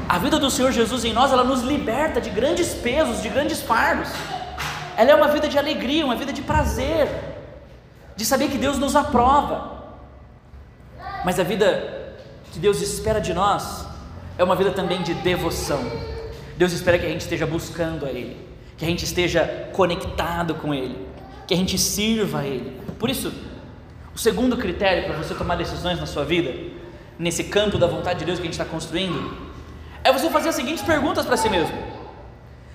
[0.08, 3.60] A vida do Senhor Jesus em nós, ela nos liberta de grandes pesos, de grandes
[3.60, 4.10] fardos.
[4.96, 7.08] Ela é uma vida de alegria, uma vida de prazer,
[8.14, 9.72] de saber que Deus nos aprova.
[11.24, 11.95] Mas a vida
[12.56, 13.86] que Deus espera de nós
[14.38, 15.78] é uma vida também de devoção.
[16.56, 18.34] Deus espera que a gente esteja buscando a Ele,
[18.78, 20.96] que a gente esteja conectado com Ele,
[21.46, 22.80] que a gente sirva a Ele.
[22.98, 23.30] Por isso,
[24.14, 26.54] o segundo critério para você tomar decisões na sua vida,
[27.18, 29.36] nesse campo da vontade de Deus que a gente está construindo,
[30.02, 31.76] é você fazer as seguintes perguntas para si mesmo: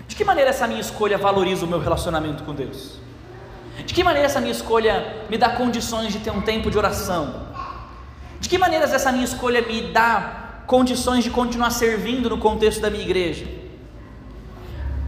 [0.08, 3.00] De que maneira essa minha escolha valoriza o meu relacionamento com Deus?
[3.84, 7.51] De que maneira essa minha escolha me dá condições de ter um tempo de oração?
[8.41, 12.89] De que maneiras essa minha escolha me dá condições de continuar servindo no contexto da
[12.89, 13.62] minha igreja?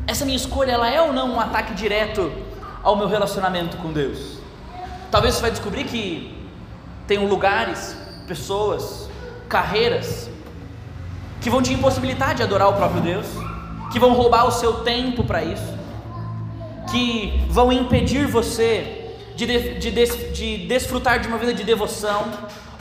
[0.05, 2.31] essa minha escolha ela é ou não um ataque direto
[2.83, 4.37] ao meu relacionamento com Deus?
[5.09, 6.37] Talvez você vai descobrir que
[7.07, 9.09] tem lugares, pessoas,
[9.47, 10.29] carreiras
[11.41, 13.25] que vão te impossibilitar de adorar o próprio Deus,
[13.91, 15.73] que vão roubar o seu tempo para isso,
[16.89, 22.31] que vão impedir você de, de, de, de desfrutar de uma vida de devoção,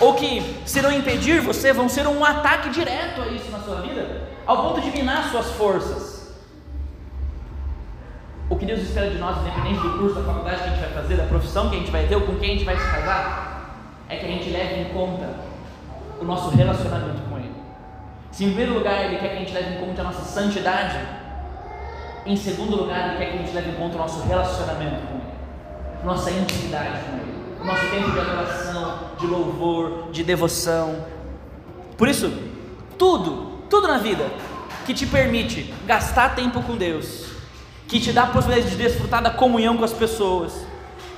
[0.01, 3.83] ou que, se não impedir você, vão ser um ataque direto a isso na sua
[3.83, 6.33] vida, ao ponto de minar suas forças.
[8.51, 10.91] O que Deus espera de nós, independente do curso, da faculdade que a gente vai
[10.91, 12.85] fazer, da profissão que a gente vai ter ou com quem a gente vai se
[12.85, 13.53] casar,
[14.09, 15.29] é que a gente leve em conta
[16.21, 17.53] o nosso relacionamento com Ele.
[18.31, 20.99] Se em primeiro lugar Ele quer que a gente leve em conta a nossa santidade,
[22.27, 25.15] em segundo lugar Ele quer que a gente leve em conta o nosso relacionamento com
[25.15, 27.32] Ele, nossa intimidade com Ele,
[27.63, 31.07] o nosso tempo de adoração, de louvor, de devoção.
[31.97, 32.33] Por isso,
[32.99, 34.27] tudo, tudo na vida
[34.85, 37.27] que te permite gastar tempo com Deus,
[37.87, 40.53] que te dá a possibilidade de desfrutar da comunhão com as pessoas,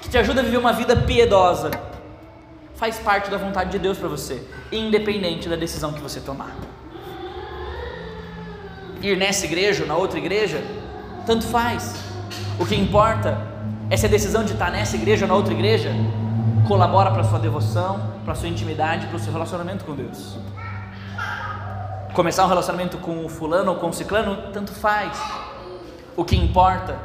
[0.03, 1.71] que te ajuda a viver uma vida piedosa,
[2.75, 6.55] faz parte da vontade de Deus para você, independente da decisão que você tomar.
[9.01, 10.63] Ir nessa igreja ou na outra igreja,
[11.25, 11.95] tanto faz.
[12.59, 13.47] O que importa
[13.89, 15.91] é se a decisão de estar nessa igreja ou na outra igreja
[16.67, 20.37] colabora para sua devoção, para sua intimidade, para o seu relacionamento com Deus.
[22.15, 25.21] Começar um relacionamento com o fulano ou com o ciclano, tanto faz.
[26.17, 26.97] O que importa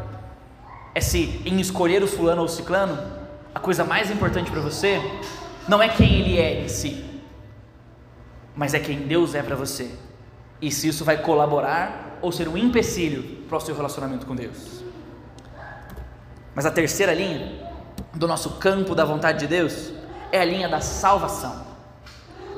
[0.94, 2.98] é se em escolher o fulano ou o ciclano,
[3.54, 5.02] a coisa mais importante para você
[5.68, 7.04] não é quem ele é em si,
[8.56, 9.92] mas é quem Deus é para você.
[10.62, 14.84] E se isso vai colaborar ou ser um empecilho para o seu relacionamento com Deus.
[16.54, 17.69] Mas a terceira linha
[18.14, 19.92] do nosso campo da vontade de Deus
[20.32, 21.68] é a linha da salvação.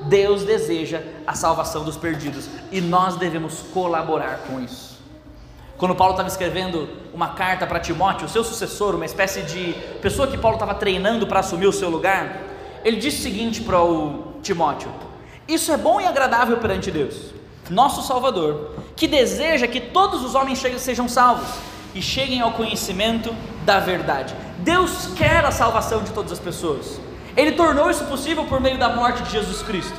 [0.04, 5.00] Deus deseja a salvação dos perdidos e nós devemos colaborar com isso.
[5.78, 10.38] Quando Paulo estava escrevendo uma carta para Timóteo, seu sucessor, uma espécie de pessoa que
[10.38, 12.40] Paulo estava treinando para assumir o seu lugar,
[12.84, 14.92] ele disse o seguinte para o Timóteo:
[15.48, 17.34] Isso é bom e agradável perante Deus,
[17.70, 23.80] nosso Salvador, que deseja que todos os homens sejam salvos e cheguem ao conhecimento da
[23.80, 24.34] verdade.
[24.60, 27.00] Deus quer a salvação de todas as pessoas.
[27.36, 29.98] Ele tornou isso possível por meio da morte de Jesus Cristo.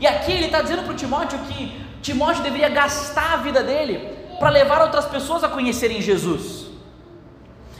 [0.00, 4.50] E aqui ele está dizendo para Timóteo que Timóteo deveria gastar a vida dele para
[4.50, 6.66] levar outras pessoas a conhecerem Jesus.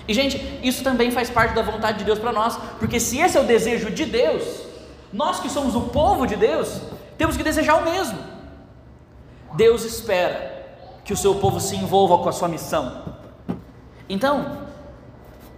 [0.09, 3.37] E gente, isso também faz parte da vontade de Deus para nós, porque se esse
[3.37, 4.43] é o desejo de Deus,
[5.13, 6.81] nós que somos o povo de Deus,
[7.17, 8.19] temos que desejar o mesmo.
[9.55, 10.67] Deus espera
[11.05, 13.03] que o seu povo se envolva com a sua missão.
[14.09, 14.59] Então,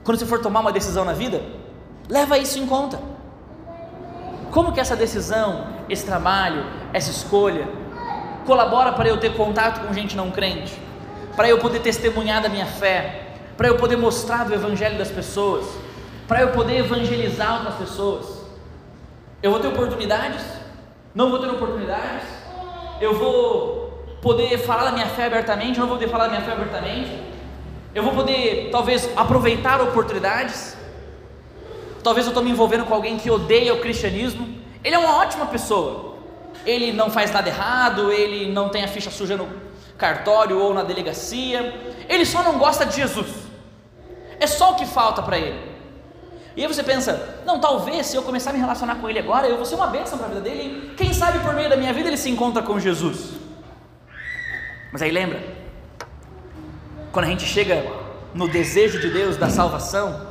[0.05, 1.43] quando você for tomar uma decisão na vida,
[2.09, 3.01] leva isso em conta.
[4.51, 7.69] Como que essa decisão, esse trabalho, essa escolha
[8.47, 10.91] colabora para eu ter contato com gente não crente?
[11.41, 13.23] para eu poder testemunhar da minha fé,
[13.57, 15.67] para eu poder mostrar do evangelho das pessoas,
[16.29, 18.27] para eu poder evangelizar outras pessoas.
[19.43, 20.45] Eu vou ter oportunidades?
[21.15, 22.29] Não vou ter oportunidades?
[23.01, 25.81] Eu vou poder falar da minha fé abertamente?
[25.81, 27.11] Não vou poder falar da minha fé abertamente?
[27.95, 30.77] Eu vou poder, talvez, aproveitar oportunidades?
[32.03, 34.49] Talvez eu estou me envolvendo com alguém que odeia o cristianismo.
[34.83, 36.17] Ele é uma ótima pessoa.
[36.65, 39.49] Ele não faz nada errado, ele não tem a ficha suja no,
[40.01, 43.29] cartório ou na delegacia, ele só não gosta de Jesus.
[44.41, 45.71] É só o que falta para ele.
[46.57, 49.47] E aí você pensa, não, talvez se eu começar a me relacionar com ele agora,
[49.47, 51.93] eu vou ser uma bênção para a vida dele, quem sabe por meio da minha
[51.93, 53.35] vida ele se encontra com Jesus.
[54.91, 55.41] Mas aí lembra,
[57.13, 57.85] quando a gente chega
[58.35, 60.29] no desejo de Deus da salvação,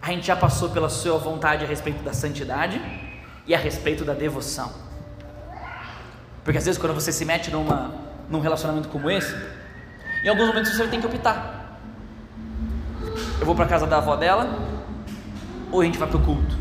[0.00, 2.80] a gente já passou pela sua vontade a respeito da santidade
[3.46, 4.72] e a respeito da devoção.
[6.44, 9.34] Porque às vezes quando você se mete numa num relacionamento como esse,
[10.24, 11.78] em alguns momentos você tem que optar.
[13.38, 14.48] Eu vou para casa da avó dela,
[15.70, 16.56] ou a gente vai para o culto.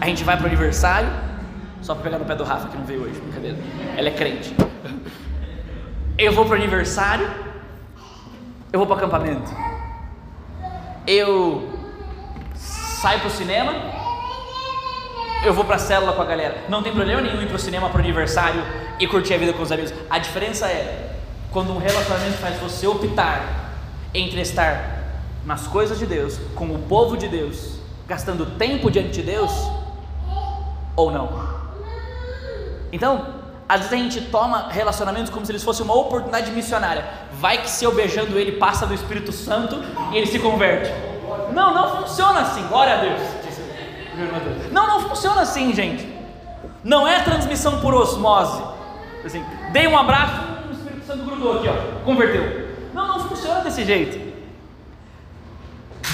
[0.00, 1.08] A gente vai para o aniversário,
[1.82, 3.58] só para pegar no pé do Rafa que não veio hoje, brincadeira.
[3.96, 4.54] Ela é crente.
[6.16, 7.28] Eu vou para o aniversário,
[8.76, 9.50] eu vou para o acampamento.
[11.06, 11.66] Eu
[12.54, 13.72] saio para o cinema,
[15.42, 16.64] eu vou para a célula com a galera.
[16.68, 18.62] Não tem problema nenhum ir para o cinema para o aniversário
[19.00, 19.94] e curtir a vida com os amigos.
[20.10, 21.16] A diferença é
[21.50, 23.72] quando um relacionamento faz você optar
[24.12, 29.22] entre estar nas coisas de Deus, com o povo de Deus, gastando tempo diante de
[29.22, 29.52] Deus,
[30.94, 31.30] ou não.
[32.92, 33.26] Então,
[33.68, 37.04] às vezes a gente toma relacionamentos como se eles fossem uma oportunidade missionária.
[37.32, 39.76] Vai que se eu beijando ele passa do Espírito Santo
[40.12, 40.90] e ele se converte.
[41.52, 43.20] Não, não funciona assim, glória a Deus.
[44.70, 46.16] Não, não funciona assim, gente.
[46.84, 48.62] Não é transmissão por osmose.
[49.24, 52.68] Assim, dei um abraço, o Espírito Santo grudou aqui, ó, converteu.
[52.94, 54.34] Não, não funciona desse jeito.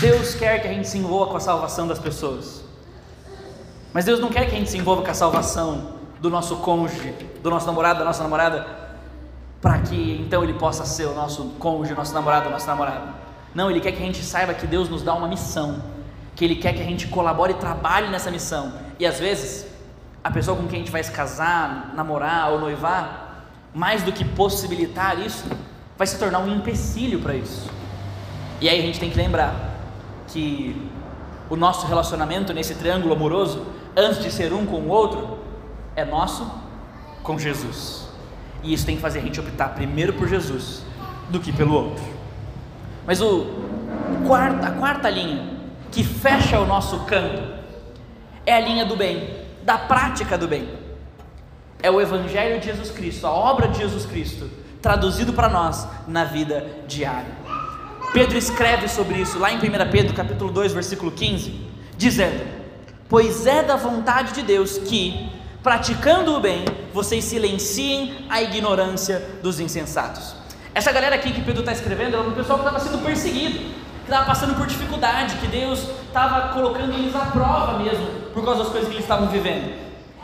[0.01, 2.65] Deus quer que a gente se envolva com a salvação das pessoas.
[3.93, 7.12] Mas Deus não quer que a gente se envolva com a salvação do nosso cônjuge,
[7.42, 8.64] do nosso namorado, da nossa namorada,
[9.61, 13.08] para que então ele possa ser o nosso cônjuge, nosso namorado, nossa namorada.
[13.52, 15.82] Não, ele quer que a gente saiba que Deus nos dá uma missão,
[16.37, 18.72] que ele quer que a gente colabore e trabalhe nessa missão.
[19.00, 19.66] E às vezes,
[20.22, 24.24] a pessoa com quem a gente vai se casar, namorar ou noivar, mais do que
[24.24, 25.44] possibilitar isso,
[25.98, 27.68] vai se tornar um empecilho para isso.
[28.61, 29.56] E aí a gente tem que lembrar
[30.28, 30.88] que
[31.50, 35.41] o nosso relacionamento nesse triângulo amoroso, antes de ser um com o outro,
[35.96, 36.50] é nosso
[37.22, 38.09] com Jesus.
[38.62, 40.83] E isso tem que fazer a gente optar primeiro por Jesus
[41.28, 42.05] do que pelo outro.
[43.07, 43.46] Mas o
[44.26, 45.52] quarta, a quarta linha
[45.90, 47.42] que fecha o nosso campo
[48.46, 50.68] é a linha do bem, da prática do bem.
[51.83, 54.48] É o Evangelho de Jesus Cristo, a obra de Jesus Cristo,
[54.81, 57.42] traduzido para nós na vida diária.
[58.12, 62.44] Pedro escreve sobre isso lá em 1 Pedro, capítulo 2, versículo 15, dizendo:
[63.09, 65.31] Pois é da vontade de Deus que,
[65.62, 70.35] praticando o bem, vocês silenciem a ignorância dos insensatos.
[70.75, 74.11] Essa galera aqui que Pedro está escrevendo era um pessoal que estava sendo perseguido, que
[74.11, 78.72] estava passando por dificuldade, que Deus estava colocando eles à prova mesmo, por causa das
[78.72, 79.72] coisas que eles estavam vivendo.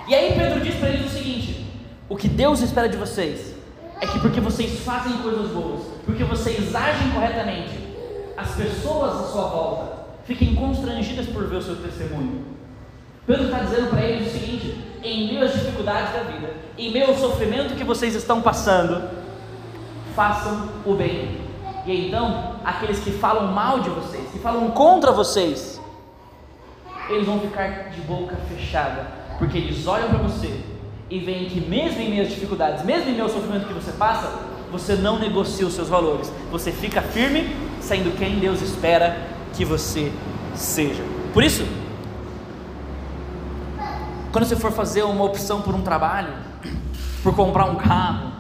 [0.09, 1.66] E aí Pedro diz para eles o seguinte:
[2.09, 3.55] o que Deus espera de vocês
[4.01, 7.79] é que porque vocês fazem coisas boas, porque vocês agem corretamente,
[8.37, 12.58] as pessoas à sua volta fiquem constrangidas por ver o seu testemunho.
[13.29, 17.09] Pedro está dizendo para eles o seguinte: em meio às dificuldades da vida, em meio
[17.09, 19.07] ao sofrimento que vocês estão passando,
[20.17, 21.37] façam o bem.
[21.87, 25.79] E então, aqueles que falam mal de vocês, que falam contra vocês,
[27.11, 29.07] eles vão ficar de boca fechada,
[29.38, 30.61] porque eles olham para você
[31.11, 33.93] e veem que, mesmo em meio às dificuldades, mesmo em meio ao sofrimento que você
[33.93, 34.33] passa,
[34.73, 39.19] você não negocia os seus valores, você fica firme, sendo quem Deus espera
[39.55, 40.12] que você
[40.55, 41.03] seja.
[41.33, 41.67] Por isso,
[44.38, 46.33] quando você for fazer uma opção por um trabalho,
[47.24, 48.31] por comprar um carro,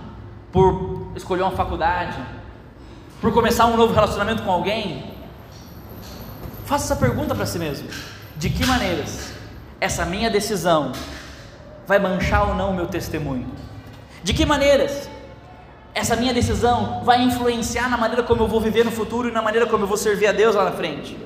[0.52, 2.16] por escolher uma faculdade,
[3.20, 5.12] por começar um novo relacionamento com alguém,
[6.64, 7.88] faça essa pergunta para si mesmo:
[8.36, 9.32] de que maneiras
[9.80, 10.92] essa minha decisão
[11.84, 13.48] vai manchar ou não o meu testemunho?
[14.22, 15.10] De que maneiras
[15.96, 19.42] essa minha decisão vai influenciar na maneira como eu vou viver no futuro e na
[19.42, 21.18] maneira como eu vou servir a Deus lá na frente?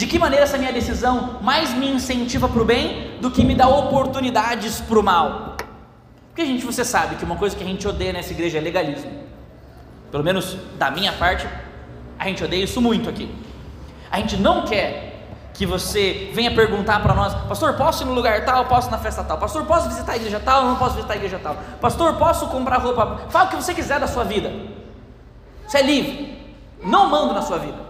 [0.00, 3.54] De que maneira essa minha decisão mais me incentiva para o bem do que me
[3.54, 5.56] dá oportunidades para o mal?
[6.28, 9.12] Porque, gente, você sabe que uma coisa que a gente odeia nessa igreja é legalismo.
[10.10, 11.46] Pelo menos da minha parte,
[12.18, 13.30] a gente odeia isso muito aqui.
[14.10, 18.42] A gente não quer que você venha perguntar para nós, pastor, posso ir no lugar
[18.46, 21.16] tal, posso na festa tal, pastor, posso visitar a igreja tal, não posso visitar a
[21.16, 24.50] igreja tal, pastor, posso comprar roupa, fala o que você quiser da sua vida,
[25.68, 27.89] você é livre, não mando na sua vida.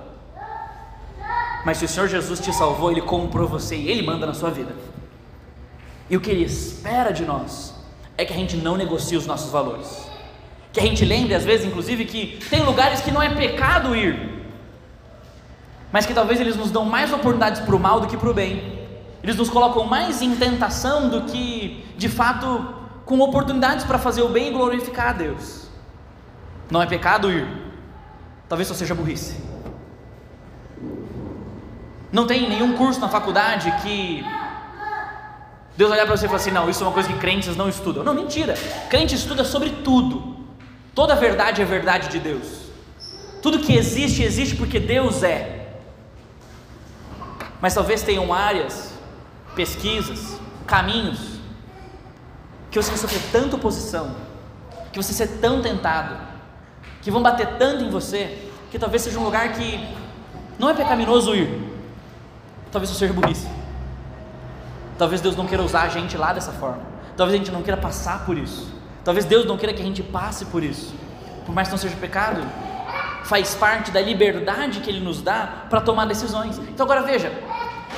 [1.64, 4.50] Mas se o Senhor Jesus te salvou, Ele comprou você e Ele manda na sua
[4.50, 4.74] vida.
[6.08, 7.74] E o que Ele espera de nós
[8.16, 10.08] é que a gente não negocie os nossos valores.
[10.72, 14.44] Que a gente lembre, às vezes, inclusive, que tem lugares que não é pecado ir,
[15.92, 18.34] mas que talvez eles nos dão mais oportunidades para o mal do que para o
[18.34, 18.78] bem.
[19.22, 24.28] Eles nos colocam mais em tentação do que, de fato, com oportunidades para fazer o
[24.28, 25.68] bem e glorificar a Deus.
[26.70, 27.46] Não é pecado ir,
[28.48, 29.49] talvez só seja burrice.
[32.12, 34.24] Não tem nenhum curso na faculdade que
[35.76, 37.68] Deus olhar para você e falar assim: não, isso é uma coisa que crentes não
[37.68, 38.02] estudam.
[38.02, 38.54] Não, mentira.
[38.88, 40.36] Crente estuda sobre tudo.
[40.94, 42.70] Toda verdade é verdade de Deus.
[43.40, 45.76] Tudo que existe, existe porque Deus é.
[47.60, 48.92] Mas talvez tenham áreas,
[49.54, 51.40] pesquisas, caminhos,
[52.70, 54.14] que você vai sofrer tanta oposição,
[54.92, 56.16] que você ser tão tentado,
[57.02, 59.88] que vão bater tanto em você, que talvez seja um lugar que
[60.58, 61.69] não é pecaminoso ir,
[62.70, 63.48] Talvez isso seja burrice.
[64.96, 66.82] Talvez Deus não queira usar a gente lá dessa forma.
[67.16, 68.70] Talvez a gente não queira passar por isso.
[69.04, 70.94] Talvez Deus não queira que a gente passe por isso.
[71.46, 72.42] Por mais que não seja pecado,
[73.24, 76.58] faz parte da liberdade que Ele nos dá para tomar decisões.
[76.58, 77.32] Então agora veja,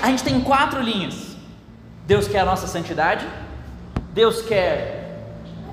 [0.01, 1.37] a gente tem quatro linhas.
[2.07, 3.27] Deus quer a nossa santidade,
[4.13, 5.03] Deus quer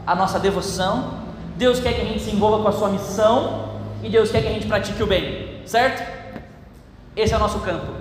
[0.06, 1.20] a nossa devoção,
[1.56, 4.48] Deus quer que a gente se envolva com a sua missão e Deus quer que
[4.48, 6.04] a gente pratique o bem, certo?
[7.16, 7.99] Esse é o nosso campo.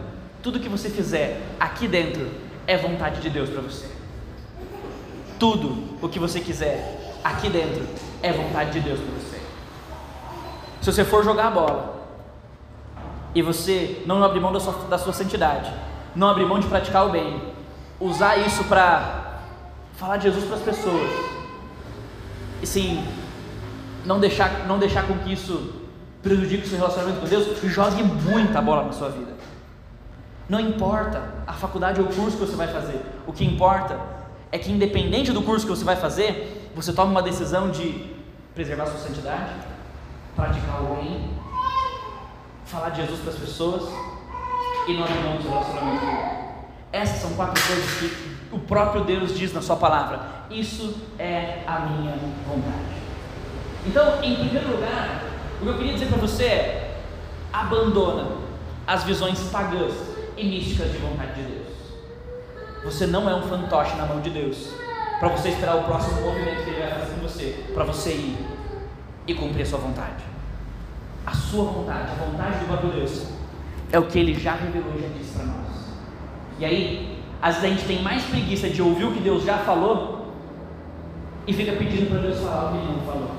[0.48, 2.26] Tudo que você fizer aqui dentro
[2.66, 3.86] é vontade de Deus para você.
[5.38, 7.86] Tudo o que você quiser aqui dentro
[8.22, 9.42] é vontade de Deus para você.
[10.80, 12.02] Se você for jogar a bola
[13.34, 15.70] e você não abrir mão da sua, da sua santidade,
[16.16, 17.42] não abrir mão de praticar o bem,
[18.00, 19.42] usar isso para
[19.98, 21.10] falar de Jesus para as pessoas,
[22.62, 23.06] e sim,
[24.02, 25.74] não deixar, não deixar com que isso
[26.22, 29.37] prejudica o seu relacionamento com Deus, jogue muita bola na sua vida.
[30.48, 34.00] Não importa a faculdade ou o curso que você vai fazer, o que importa
[34.50, 38.16] é que, independente do curso que você vai fazer, você toma uma decisão de
[38.54, 39.52] preservar sua santidade,
[40.34, 41.30] praticar o bem,
[42.64, 43.82] falar de Jesus para as pessoas
[44.88, 46.06] e não abrir mão do relacionamento.
[46.90, 50.20] Essas são quatro coisas que o próprio Deus diz na Sua palavra:
[50.50, 52.14] Isso é a minha
[52.46, 52.96] vontade.
[53.86, 55.22] Então, em primeiro lugar,
[55.60, 57.00] o que eu queria dizer para você é:
[57.52, 58.38] abandona
[58.86, 61.68] as visões pagãs e místicas de vontade de Deus.
[62.84, 64.70] Você não é um fantoche na mão de Deus
[65.18, 68.38] para você esperar o próximo movimento que Ele vai fazer com você, para você ir
[69.26, 70.24] e cumprir a sua vontade.
[71.26, 73.26] A sua vontade, a vontade do próprio Deus,
[73.90, 75.56] é o que Ele já revelou e já disse para nós.
[76.60, 79.58] E aí, às vezes a gente tem mais preguiça de ouvir o que Deus já
[79.58, 80.32] falou
[81.46, 83.30] e fica pedindo para Deus falar o que Ele não falou.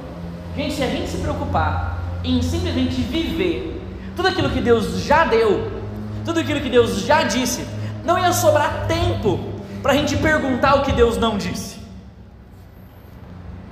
[0.55, 3.81] Gente, se a gente se preocupar em simplesmente viver
[4.15, 5.78] tudo aquilo que Deus já deu,
[6.25, 7.65] tudo aquilo que Deus já disse,
[8.03, 9.39] não ia sobrar tempo
[9.81, 11.79] para a gente perguntar o que Deus não disse.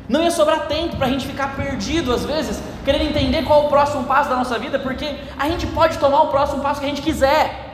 [0.08, 3.70] Não ia sobrar tempo para a gente ficar perdido às vezes, querendo entender qual o
[3.70, 6.90] próximo passo da nossa vida, porque a gente pode tomar o próximo passo que a
[6.90, 7.68] gente quiser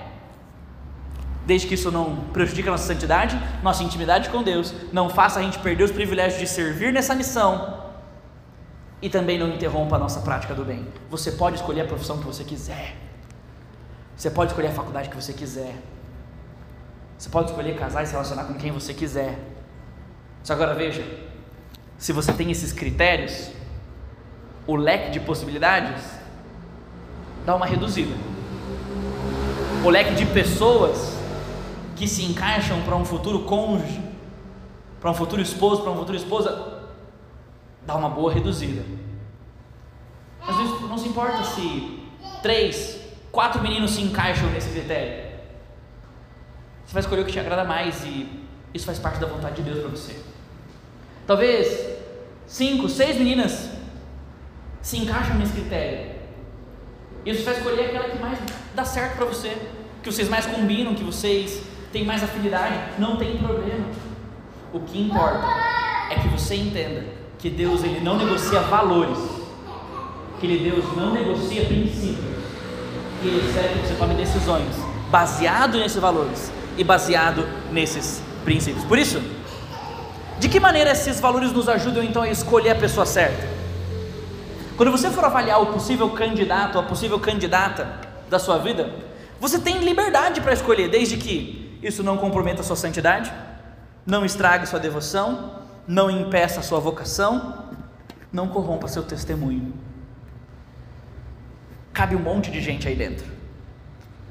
[1.45, 5.43] desde que isso não prejudique a nossa santidade, nossa intimidade com Deus, não faça a
[5.43, 7.83] gente perder os privilégios de servir nessa missão
[9.01, 10.87] e também não interrompa a nossa prática do bem.
[11.09, 12.95] Você pode escolher a profissão que você quiser,
[14.15, 15.75] você pode escolher a faculdade que você quiser,
[17.17, 19.39] você pode escolher casar e se relacionar com quem você quiser.
[20.43, 21.05] Só agora veja,
[21.97, 23.49] se você tem esses critérios,
[24.67, 26.03] o leque de possibilidades
[27.45, 28.15] dá uma reduzida.
[29.85, 31.17] O leque de pessoas
[31.95, 34.01] que se encaixam para um futuro cônjuge,
[34.99, 36.81] para um futuro esposo, para uma futura esposa,
[37.85, 38.83] dá uma boa reduzida.
[40.45, 41.99] Vezes não se importa se
[42.41, 42.99] três,
[43.33, 45.23] quatro meninos se encaixam nesse critério.
[46.85, 48.29] Você vai escolher o que te agrada mais e
[48.71, 50.15] isso faz parte da vontade de Deus para você.
[51.25, 51.97] Talvez
[52.45, 53.71] cinco, seis meninas
[54.83, 56.11] se encaixam nesse critério.
[57.25, 58.37] E você vai escolher aquela que mais
[58.75, 59.57] dá certo para você,
[60.03, 63.85] que vocês mais combinam, que vocês tem mais afinidade, não tem problema.
[64.71, 65.47] O que importa
[66.11, 67.05] é que você entenda
[67.39, 69.17] que Deus ele não negocia valores,
[70.39, 72.42] que ele, Deus não negocia princípios,
[73.23, 74.75] que Ele espera que você tome decisões
[75.09, 78.83] baseado nesses valores e baseado nesses princípios.
[78.83, 79.21] Por isso,
[80.39, 83.47] de que maneira esses valores nos ajudam então a escolher a pessoa certa?
[84.75, 87.87] Quando você for avaliar o possível candidato, a possível candidata
[88.29, 88.91] da sua vida,
[89.39, 93.31] você tem liberdade para escolher, desde que isso não comprometa a sua santidade,
[94.05, 97.69] não estrague sua devoção, não impeça a sua vocação,
[98.31, 99.73] não corrompa seu testemunho.
[101.93, 103.25] Cabe um monte de gente aí dentro.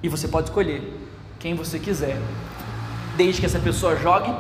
[0.02, 0.82] E você pode escolher
[1.38, 2.18] quem você quiser,
[3.16, 4.34] desde que essa pessoa jogue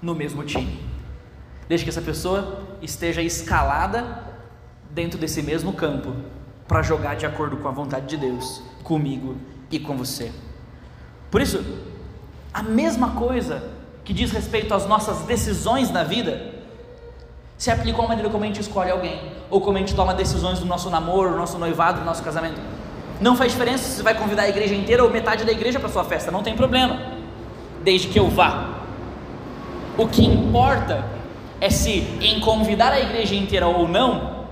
[0.00, 0.80] no mesmo time.
[1.68, 4.22] Desde que essa pessoa esteja escalada
[4.90, 6.14] dentro desse mesmo campo
[6.68, 9.36] para jogar de acordo com a vontade de Deus, comigo
[9.70, 10.30] e com você.
[11.30, 11.64] Por isso,
[12.52, 13.72] a mesma coisa
[14.04, 16.53] que diz respeito às nossas decisões na vida
[17.64, 20.58] se aplicou à maneira como a gente escolhe alguém, ou como a gente toma decisões
[20.58, 22.60] do nosso namoro, do nosso noivado, do nosso casamento.
[23.22, 25.88] Não faz diferença se você vai convidar a igreja inteira ou metade da igreja para
[25.88, 27.00] sua festa, não tem problema,
[27.82, 28.68] desde que eu vá.
[29.96, 31.06] O que importa
[31.58, 34.44] é se em convidar a igreja inteira ou não,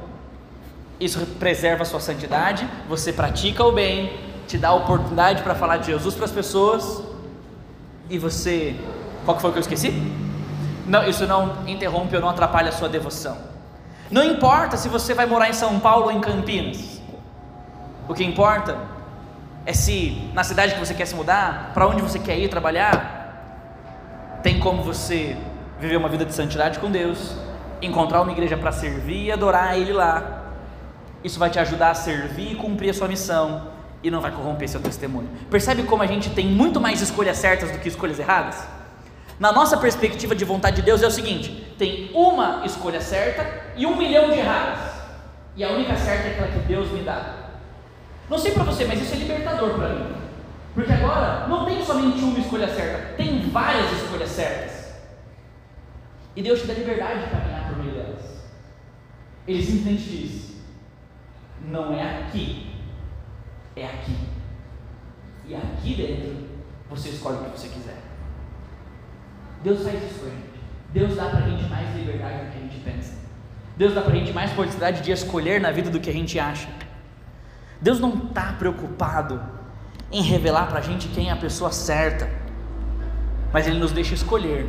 [0.99, 4.11] isso preserva a sua santidade, você pratica o bem,
[4.49, 7.03] te dá a oportunidade para falar de Jesus para as pessoas
[8.09, 8.75] e você.
[9.27, 10.22] Qual que foi que eu esqueci?
[10.87, 13.37] Não, isso não interrompe ou não atrapalha a sua devoção.
[14.11, 17.01] Não importa se você vai morar em São Paulo ou em Campinas.
[18.09, 18.77] O que importa
[19.65, 24.41] é se na cidade que você quer se mudar, para onde você quer ir trabalhar,
[24.43, 25.37] tem como você
[25.81, 27.35] viver uma vida de santidade com Deus,
[27.81, 30.43] encontrar uma igreja para servir e adorar Ele lá.
[31.23, 33.69] Isso vai te ajudar a servir e cumprir a sua missão
[34.03, 35.29] e não vai corromper seu testemunho.
[35.49, 38.67] Percebe como a gente tem muito mais escolhas certas do que escolhas erradas?
[39.43, 43.85] Na nossa perspectiva de vontade de Deus é o seguinte: tem uma escolha certa e
[43.85, 44.93] um milhão de erradas,
[45.57, 47.49] e a única certa é aquela que Deus me dá.
[48.31, 50.15] Não sei para você, mas isso é libertador para mim,
[50.77, 54.93] porque agora não tem somente uma escolha certa, tem várias escolhas certas,
[56.37, 58.45] e Deus te dá liberdade de caminhar por meio delas.
[59.49, 60.57] Ele simplesmente diz:
[61.67, 62.71] não é aqui
[63.75, 64.17] é aqui.
[65.49, 66.49] E aqui dentro
[66.89, 68.02] você escolhe o que você quiser.
[69.63, 70.43] Deus faz isso com a gente.
[70.93, 73.15] Deus dá para a gente mais liberdade do que a gente pensa.
[73.77, 76.39] Deus dá para a gente mais possibilidade de escolher na vida do que a gente
[76.39, 76.69] acha.
[77.81, 79.43] Deus não está preocupado
[80.11, 82.29] em revelar para a gente quem é a pessoa certa,
[83.53, 84.67] mas Ele nos deixa escolher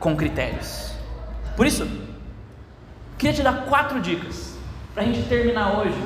[0.00, 0.94] com critérios.
[1.56, 1.86] Por isso,
[3.18, 4.56] queria te dar quatro dicas
[4.94, 5.96] para a gente terminar hoje,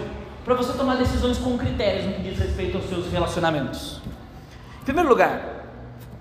[0.45, 4.01] para você tomar decisões com critérios no que diz respeito aos seus relacionamentos.
[4.83, 5.60] Em primeiro lugar,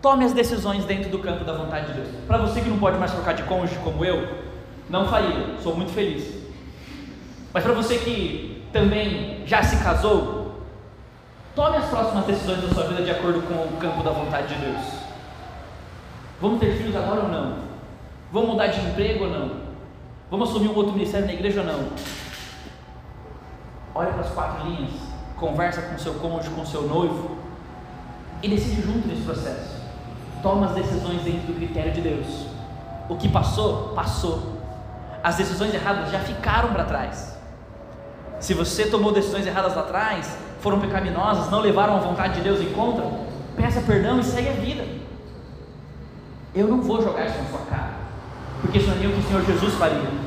[0.02, 2.08] tome as decisões dentro do campo da vontade de Deus.
[2.28, 4.28] Para você que não pode mais trocar de cônjuge como eu,
[4.90, 6.40] não faria, sou muito feliz.
[7.54, 10.62] Mas para você que também já se casou,
[11.56, 14.62] tome as próximas decisões da sua vida de acordo com o campo da vontade de
[14.62, 14.82] Deus.
[16.42, 17.58] Vamos ter filhos agora ou não?
[18.32, 19.52] Vamos mudar de emprego ou não?
[20.32, 21.90] Vamos assumir um outro ministério na igreja ou não?
[23.96, 24.92] Olha para as quatro linhas,
[25.36, 27.38] conversa com seu cônjuge, com seu noivo
[28.42, 29.79] e decide junto nesse processo.
[30.42, 32.48] Toma as decisões dentro do critério de Deus.
[33.08, 34.60] O que passou, passou.
[35.24, 37.38] As decisões erradas já ficaram para trás.
[38.40, 42.62] Se você tomou decisões erradas lá atrás, foram pecaminosas, não levaram a vontade de Deus
[42.62, 43.04] em conta,
[43.56, 44.86] peça perdão e segue a vida.
[46.56, 47.92] Eu não vou jogar isso na sua cara,
[48.62, 50.19] porque isso não é o que o Senhor Jesus faria.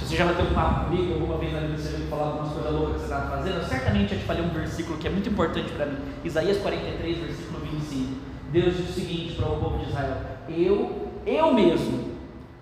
[0.00, 2.52] Se você já bateu um papo comigo alguma vez na vida, você veio falar algumas
[2.54, 5.10] coisas loucas que você estava fazendo, eu certamente já te falei um versículo que é
[5.10, 5.98] muito importante para mim.
[6.24, 8.12] Isaías 43, versículo 25.
[8.50, 10.16] Deus diz o seguinte para o povo de Israel:
[10.48, 12.12] Eu, eu mesmo,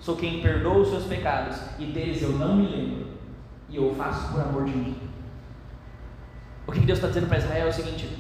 [0.01, 3.07] sou quem perdoa os seus pecados, e deles eu não me lembro
[3.71, 4.97] e eu faço por amor de mim.
[6.67, 8.19] O que Deus está dizendo para Israel é o seguinte: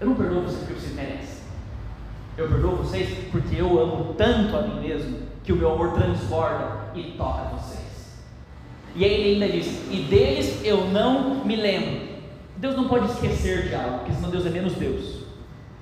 [0.00, 1.40] eu não perdoo vocês porque vocês merecem.
[2.36, 6.90] Eu perdoo vocês porque eu amo tanto a mim mesmo que o meu amor transborda
[6.96, 7.79] e toca vocês.
[8.94, 12.10] E aí ele ainda diz: e deles eu não me lembro.
[12.56, 15.20] Deus não pode esquecer de algo, porque senão Deus é menos Deus.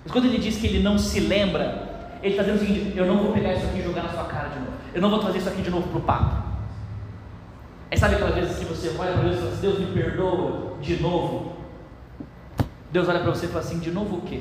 [0.05, 3.07] Mas quando ele diz que ele não se lembra, ele está dizendo o seguinte: eu
[3.07, 4.73] não vou pegar isso aqui e jogar na sua cara de novo.
[4.95, 6.49] Eu não vou trazer isso aqui de novo para o papo.
[7.91, 10.77] Aí sabe aquelas vezes que você olha para Deus e fala assim, Deus me perdoa
[10.81, 11.53] de novo?
[12.93, 14.41] Deus olha para você e fala assim, de novo o quê?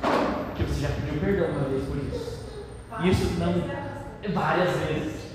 [0.00, 2.38] Porque você já pediu perdão uma vez por isso.
[3.02, 5.27] E isso não, várias vezes.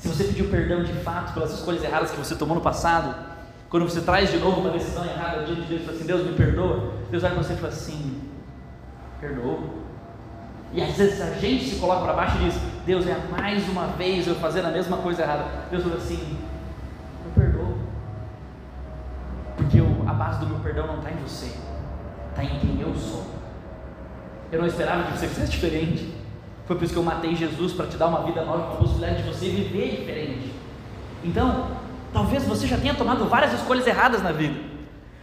[0.00, 3.14] Se você pediu perdão de fato pelas escolhas erradas que você tomou no passado,
[3.68, 6.26] quando você traz de novo uma decisão errada diante de Deus e fala assim, Deus
[6.26, 8.20] me perdoa, Deus olha para você e fala assim,
[9.20, 9.58] perdoa.
[10.72, 12.54] E às vezes a gente se coloca para baixo e diz:
[12.86, 15.44] Deus, é mais uma vez eu fazendo a mesma coisa errada.
[15.70, 16.38] Deus fala assim:
[17.24, 17.76] Eu perdoo.
[19.56, 21.52] Porque eu, a base do meu perdão não está em você,
[22.30, 23.26] está em quem eu sou.
[24.52, 26.19] Eu não esperava que você fizesse diferente.
[26.70, 29.24] Foi por isso que eu matei Jesus para te dar uma vida nova, a possibilidade
[29.24, 30.54] de você viver diferente.
[31.24, 31.66] Então,
[32.12, 34.54] talvez você já tenha tomado várias escolhas erradas na vida.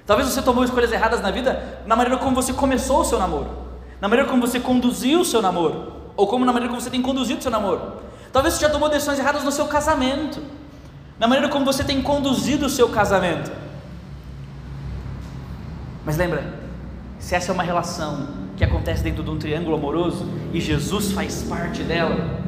[0.06, 3.66] Talvez você tomou escolhas erradas na vida na maneira como você começou o seu namoro
[4.02, 7.02] na maneira como você conduziu o seu namoro, ou como na maneira como você tem
[7.02, 7.94] conduzido o seu namoro.
[8.34, 10.44] Talvez você já tomou decisões erradas no seu casamento,
[11.18, 13.50] na maneira como você tem conduzido o seu casamento.
[16.06, 16.54] Mas lembra,
[17.20, 18.28] se essa é uma relação
[18.58, 22.42] que acontece dentro de um triângulo amoroso e Jesus faz parte dela,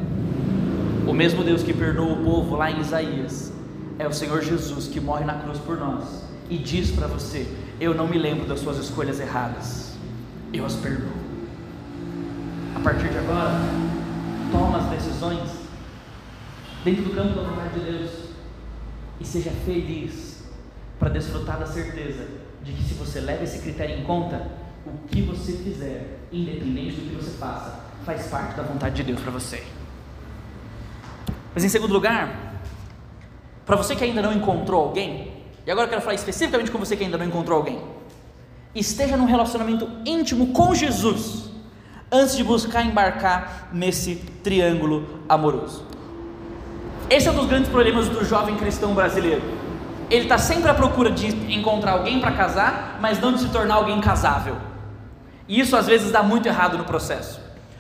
[1.08, 3.54] o mesmo Deus que perdoa o povo lá em Isaías
[4.00, 7.48] é o Senhor Jesus que morre na cruz por nós e diz para você:
[7.80, 9.96] Eu não me lembro das suas escolhas erradas,
[10.52, 11.10] eu as perdoo.
[12.76, 13.52] A partir de agora,
[14.52, 15.50] toma as decisões
[16.84, 18.12] dentro do campo da vontade de Deus
[19.20, 20.44] e seja feliz
[20.98, 22.26] para desfrutar da certeza
[22.64, 24.48] de que se você leva esse critério em conta,
[24.86, 29.20] o que você fizer, independente do que você faça, faz parte da vontade de Deus
[29.20, 29.64] para você.
[31.54, 32.62] Mas em segundo lugar,
[33.66, 35.32] para você que ainda não encontrou alguém,
[35.66, 37.80] e agora eu quero falar especificamente com você que ainda não encontrou alguém,
[38.74, 41.50] esteja num relacionamento íntimo com Jesus
[42.12, 45.84] antes de buscar embarcar nesse triângulo amoroso.
[47.10, 49.42] Esse é um dos grandes problemas do jovem cristão brasileiro.
[50.10, 53.76] Ele está sempre à procura de encontrar alguém para casar, mas não de se tornar
[53.76, 54.58] alguém casável.
[55.48, 57.40] E isso às vezes dá muito errado no processo.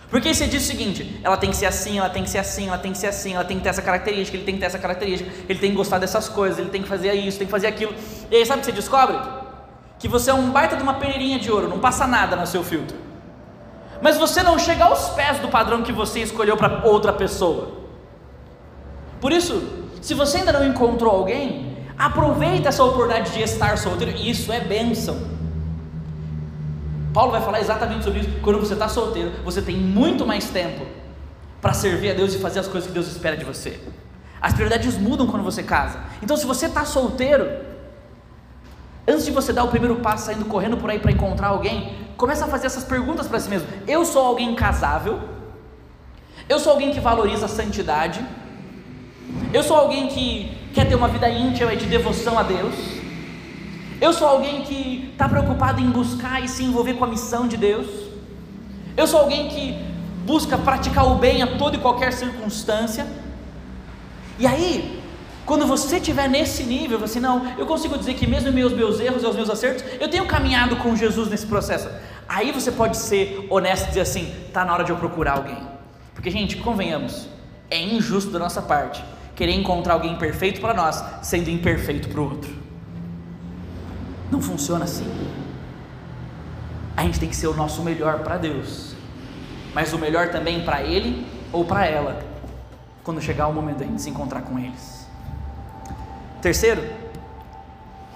[0.09, 2.67] Porque você diz o seguinte: ela tem que ser assim, ela tem que ser assim,
[2.67, 4.67] ela tem que ser assim, ela tem que ter essa característica, ele tem que ter
[4.67, 7.51] essa característica, ele tem que gostar dessas coisas, ele tem que fazer isso, tem que
[7.51, 7.93] fazer aquilo.
[8.29, 9.17] E aí sabe o que você descobre?
[9.97, 12.63] Que você é um baita de uma peneirinha de ouro, não passa nada no seu
[12.63, 13.09] filtro
[14.01, 17.79] mas você não chega aos pés do padrão que você escolheu para outra pessoa.
[19.19, 19.61] Por isso,
[20.01, 21.68] se você ainda não encontrou alguém,
[21.99, 25.19] aproveita essa oportunidade de estar solteiro, isso é bênção.
[27.13, 28.29] Paulo vai falar exatamente sobre isso.
[28.41, 30.85] Quando você está solteiro, você tem muito mais tempo
[31.59, 33.81] para servir a Deus e fazer as coisas que Deus espera de você.
[34.41, 35.99] As prioridades mudam quando você casa.
[36.23, 37.49] Então, se você está solteiro,
[39.05, 42.45] antes de você dar o primeiro passo saindo correndo por aí para encontrar alguém, começa
[42.45, 43.67] a fazer essas perguntas para si mesmo.
[43.85, 45.19] Eu sou alguém casável?
[46.47, 48.25] Eu sou alguém que valoriza a santidade?
[49.51, 52.73] Eu sou alguém que, quer ter uma vida íntima e de devoção a Deus.
[53.99, 57.57] Eu sou alguém que está preocupado em buscar e se envolver com a missão de
[57.57, 57.87] Deus.
[58.95, 59.77] Eu sou alguém que
[60.25, 63.05] busca praticar o bem a toda e qualquer circunstância.
[64.37, 65.03] E aí,
[65.45, 69.21] quando você estiver nesse nível, assim, não, eu consigo dizer que mesmo meus meus erros
[69.21, 71.89] e os meus acertos, eu tenho caminhado com Jesus nesse processo.
[72.25, 75.57] Aí você pode ser honesto e dizer assim, tá na hora de eu procurar alguém.
[76.15, 77.27] Porque gente, convenhamos,
[77.69, 79.03] é injusto da nossa parte
[79.39, 82.53] querer encontrar alguém perfeito para nós, sendo imperfeito para o outro.
[84.29, 85.09] Não funciona assim.
[86.97, 88.95] A gente tem que ser o nosso melhor para Deus,
[89.73, 92.21] mas o melhor também para Ele ou para ela,
[93.01, 95.07] quando chegar o momento de se encontrar com eles.
[96.41, 96.83] Terceiro,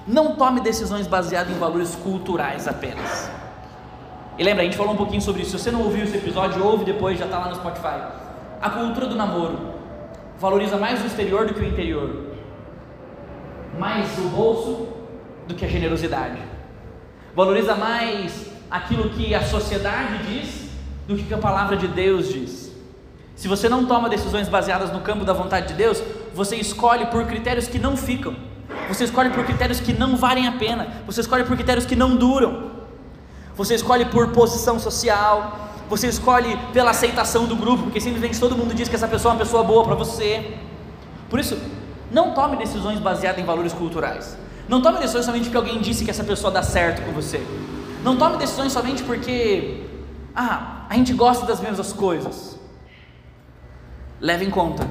[0.05, 3.31] não tome decisões baseadas em valores culturais apenas.
[4.37, 5.57] E lembra, a gente falou um pouquinho sobre isso.
[5.57, 8.11] Se você não ouviu esse episódio, ouve depois, já está lá no Spotify.
[8.61, 9.72] A cultura do namoro
[10.39, 12.09] valoriza mais o exterior do que o interior,
[13.79, 14.87] mais o bolso
[15.47, 16.39] do que a generosidade,
[17.35, 20.69] valoriza mais aquilo que a sociedade diz
[21.07, 22.71] do que a palavra de Deus diz.
[23.35, 26.01] Se você não toma decisões baseadas no campo da vontade de Deus,
[26.33, 28.35] você escolhe por critérios que não ficam,
[28.87, 32.15] você escolhe por critérios que não valem a pena, você escolhe por critérios que não
[32.15, 32.71] duram,
[33.55, 38.73] você escolhe por posição social, você escolhe pela aceitação do grupo, porque simplesmente todo mundo
[38.73, 40.57] diz que essa pessoa é uma pessoa boa para você.
[41.29, 41.55] Por isso,
[42.11, 44.35] não tome decisões baseadas em valores culturais.
[44.67, 47.45] Não tome decisões somente porque alguém disse que essa pessoa dá certo com você.
[48.03, 49.85] Não tome decisões somente porque,
[50.35, 52.57] ah, a gente gosta das mesmas coisas.
[54.19, 54.87] Leve em conta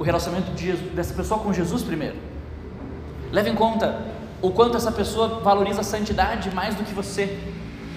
[0.00, 2.16] o relacionamento de Jesus, dessa pessoa com Jesus primeiro.
[3.30, 4.04] Leve em conta
[4.42, 7.38] o quanto essa pessoa valoriza a santidade mais do que você.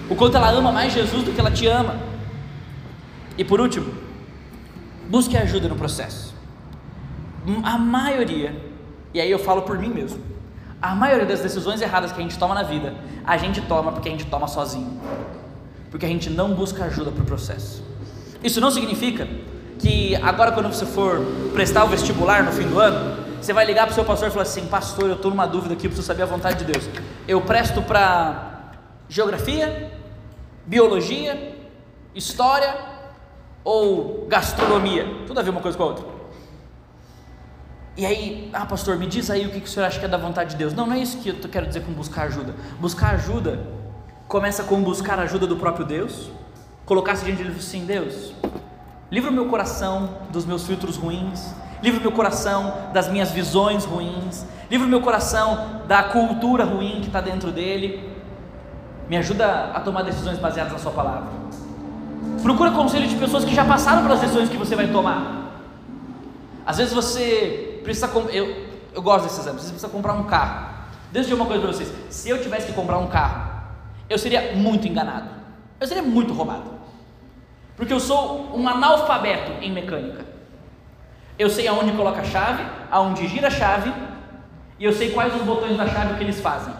[0.08, 2.13] O quanto ela ama mais Jesus do que ela te ama.
[3.36, 3.92] E por último,
[5.08, 6.34] busque ajuda no processo.
[7.62, 8.56] A maioria,
[9.12, 10.22] e aí eu falo por mim mesmo,
[10.80, 14.08] a maioria das decisões erradas que a gente toma na vida, a gente toma porque
[14.08, 15.00] a gente toma sozinho.
[15.90, 17.82] Porque a gente não busca ajuda para o processo.
[18.42, 19.28] Isso não significa
[19.78, 21.20] que agora quando você for
[21.52, 24.30] prestar o vestibular no fim do ano, você vai ligar para o seu pastor e
[24.30, 26.88] falar assim, pastor, eu estou numa dúvida aqui, preciso saber a vontade de Deus.
[27.28, 28.72] Eu presto para
[29.08, 29.92] geografia,
[30.66, 31.56] biologia,
[32.14, 32.93] história
[33.64, 35.06] ou gastronomia?
[35.26, 36.04] Tudo a ver uma coisa com a outra.
[37.96, 40.18] E aí, ah pastor, me diz aí o que, o senhor acha que é da
[40.18, 40.74] vontade de Deus.
[40.74, 42.54] Não, não é isso que eu quero dizer com buscar ajuda.
[42.80, 43.60] Buscar ajuda
[44.26, 46.30] começa com buscar ajuda do próprio Deus,
[46.84, 48.32] colocar-se diante dele assim, Deus,
[49.10, 53.84] livra o meu coração dos meus filtros ruins, livra o meu coração das minhas visões
[53.84, 58.12] ruins, livra o meu coração da cultura ruim que está dentro dele,
[59.08, 61.43] me ajuda a tomar decisões baseadas na sua palavra.
[62.44, 65.62] Procura conselho de pessoas que já passaram pelas decisões que você vai tomar.
[66.66, 68.06] Às vezes você precisa.
[68.30, 69.60] Eu, eu gosto desse exemplo.
[69.60, 70.66] Você precisa comprar um carro.
[71.10, 71.90] Deixa eu dizer uma coisa para vocês.
[72.10, 73.50] Se eu tivesse que comprar um carro,
[74.10, 75.30] eu seria muito enganado.
[75.80, 76.70] Eu seria muito roubado.
[77.78, 80.26] Porque eu sou um analfabeto em mecânica.
[81.38, 83.90] Eu sei aonde coloca a chave, aonde gira a chave,
[84.78, 86.74] e eu sei quais os botões da chave que eles fazem.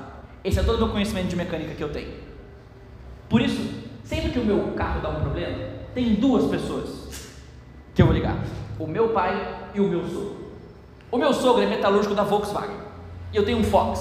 [0.44, 2.12] Esse é todo o meu conhecimento de mecânica que eu tenho.
[3.30, 3.73] Por isso,
[4.04, 5.56] sempre que o meu carro dá um problema,
[5.94, 7.30] tem duas pessoas
[7.94, 8.36] que eu vou ligar:
[8.78, 10.44] o meu pai e o meu sogro.
[11.10, 12.76] O meu sogro é metalúrgico da Volkswagen
[13.32, 14.00] e eu tenho um Fox.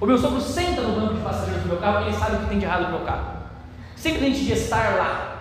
[0.00, 2.38] O meu sogro senta no banco de passageiros do meu carro e ele sabe o
[2.40, 3.38] que tem de errado no meu carro.
[3.96, 5.38] Simplesmente de estar lá.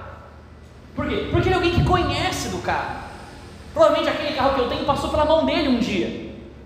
[0.96, 1.28] Por quê?
[1.32, 3.06] Porque ele é alguém que conhece do carro.
[3.74, 6.08] Provavelmente aquele carro que eu tenho passou pela mão dele um dia.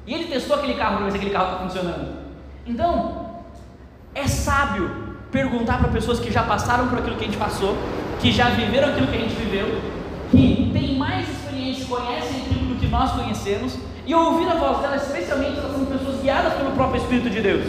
[0.07, 2.21] E ele testou aquele carro para ver se aquele carro está funcionando.
[2.65, 3.43] Então,
[4.15, 7.77] é sábio perguntar para pessoas que já passaram por aquilo que a gente passou,
[8.19, 9.81] que já viveram aquilo que a gente viveu,
[10.29, 15.03] que têm mais experiência, conhecem aquilo do que nós conhecemos, e ouvir a voz delas,
[15.03, 17.65] especialmente elas são pessoas guiadas pelo próprio Espírito de Deus.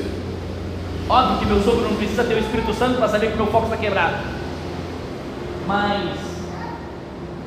[1.09, 3.67] Óbvio que meu sogro não precisa ter o Espírito Santo para saber que meu foco
[3.67, 4.17] está quebrado,
[5.67, 6.19] mas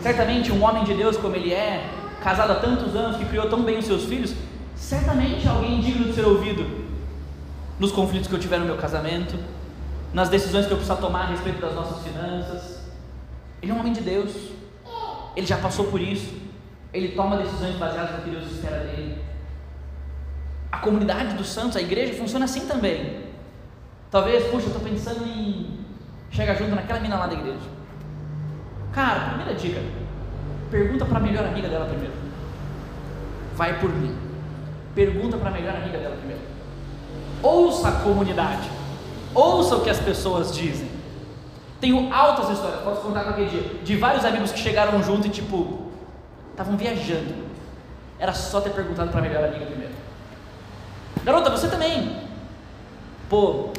[0.02, 1.90] certamente um homem de Deus como ele é,
[2.24, 4.34] casado há tantos anos, que criou tão bem os seus filhos,
[4.76, 6.86] certamente alguém digno de ser ouvido
[7.80, 9.36] nos conflitos que eu tiver no meu casamento,
[10.16, 12.80] nas decisões que eu precisar tomar a respeito das nossas finanças.
[13.62, 14.32] Ele é um homem de Deus,
[15.36, 16.34] ele já passou por isso,
[16.94, 19.22] ele toma decisões baseadas no que Deus espera dele.
[20.72, 23.26] A comunidade dos santos, a igreja, funciona assim também.
[24.10, 25.80] Talvez, puxa, eu estou pensando em
[26.32, 27.68] chegar junto naquela mina lá da igreja.
[28.94, 29.82] Cara, primeira dica:
[30.72, 32.14] pergunta para a melhor amiga dela primeiro.
[33.54, 34.18] Vai por mim.
[34.96, 36.42] Pergunta para a melhor amiga dela primeiro.
[37.44, 38.75] Ouça a comunidade.
[39.36, 40.90] Ouça o que as pessoas dizem.
[41.82, 45.92] Tenho altas histórias, posso contar qualquer dia, de vários amigos que chegaram junto e tipo,
[46.52, 47.46] estavam viajando.
[48.18, 49.94] Era só ter perguntado para a melhor amiga primeiro.
[51.26, 52.22] Garota, você também.
[53.30, 53.72] Pô,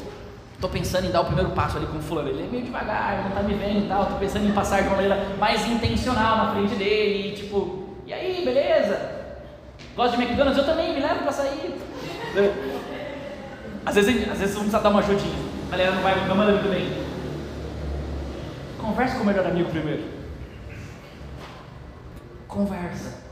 [0.60, 2.28] tô pensando em dar o primeiro passo ali com o fulano.
[2.28, 4.04] Ele é meio devagar, não tá me vendo e tal.
[4.06, 7.28] Tô pensando em passar de uma maneira mais intencional na frente dele.
[7.28, 9.10] E, tipo, e aí, beleza?
[9.96, 10.58] Gosta de McDonald's?
[10.58, 11.80] Eu também, me leva pra sair.
[13.86, 15.45] Às vezes, às vezes você precisa dar uma ajudinha.
[15.66, 17.04] A galera não vai, não manda muito bem.
[18.78, 20.04] Conversa com o melhor amigo primeiro.
[22.46, 23.24] Conversa.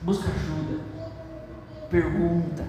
[0.00, 0.80] Busca ajuda.
[1.90, 2.64] Pergunta.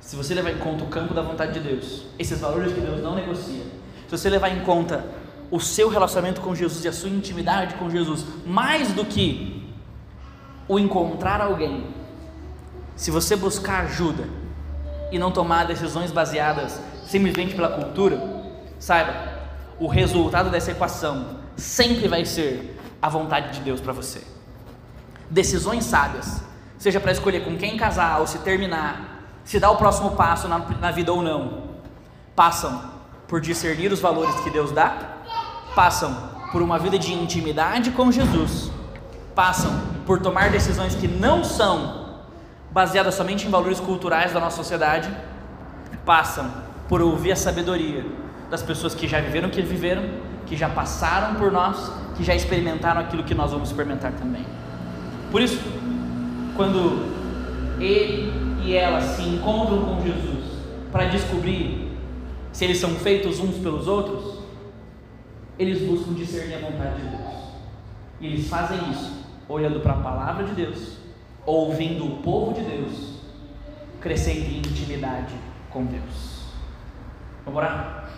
[0.00, 3.02] Se você levar em conta o campo da vontade de Deus, esses valores que Deus
[3.02, 3.64] não negocia,
[4.08, 5.04] se você levar em conta
[5.50, 9.72] o seu relacionamento com Jesus e a sua intimidade com Jesus, mais do que
[10.66, 11.86] o encontrar alguém,
[12.96, 14.24] se você buscar ajuda
[15.14, 18.20] e não tomar decisões baseadas simplesmente pela cultura,
[18.80, 19.14] saiba,
[19.78, 24.22] o resultado dessa equação sempre vai ser a vontade de Deus para você.
[25.30, 26.42] Decisões sábias,
[26.76, 30.58] seja para escolher com quem casar ou se terminar, se dar o próximo passo na,
[30.58, 31.62] na vida ou não,
[32.34, 32.90] passam
[33.28, 35.18] por discernir os valores que Deus dá,
[35.76, 36.12] passam
[36.50, 38.68] por uma vida de intimidade com Jesus,
[39.32, 42.03] passam por tomar decisões que não são
[42.74, 45.08] baseadas somente em valores culturais da nossa sociedade,
[46.04, 46.50] passam
[46.88, 48.04] por ouvir a sabedoria
[48.50, 50.02] das pessoas que já viveram o que viveram,
[50.44, 54.44] que já passaram por nós, que já experimentaram aquilo que nós vamos experimentar também.
[55.30, 55.60] Por isso,
[56.56, 57.14] quando
[57.80, 58.32] ele
[58.64, 60.44] e ela se encontram com Jesus
[60.90, 61.92] para descobrir
[62.52, 64.40] se eles são feitos uns pelos outros,
[65.56, 67.34] eles buscam discernir a vontade de Deus.
[68.20, 71.03] E eles fazem isso olhando para a palavra de Deus
[71.46, 73.20] ouvindo o povo de Deus,
[74.00, 75.34] crescendo em intimidade
[75.70, 76.44] com Deus.
[77.44, 78.10] Vamos orar?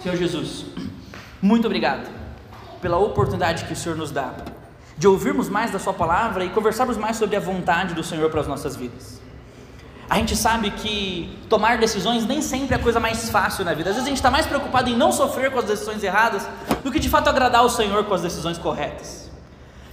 [0.00, 0.66] Senhor Jesus,
[1.40, 2.10] muito obrigado
[2.80, 4.34] pela oportunidade que o Senhor nos dá
[5.02, 8.40] de ouvirmos mais da Sua palavra e conversarmos mais sobre a vontade do Senhor para
[8.40, 9.20] as nossas vidas.
[10.08, 13.90] A gente sabe que tomar decisões nem sempre é a coisa mais fácil na vida.
[13.90, 16.46] Às vezes a gente está mais preocupado em não sofrer com as decisões erradas
[16.84, 19.30] do que de fato agradar o Senhor com as decisões corretas.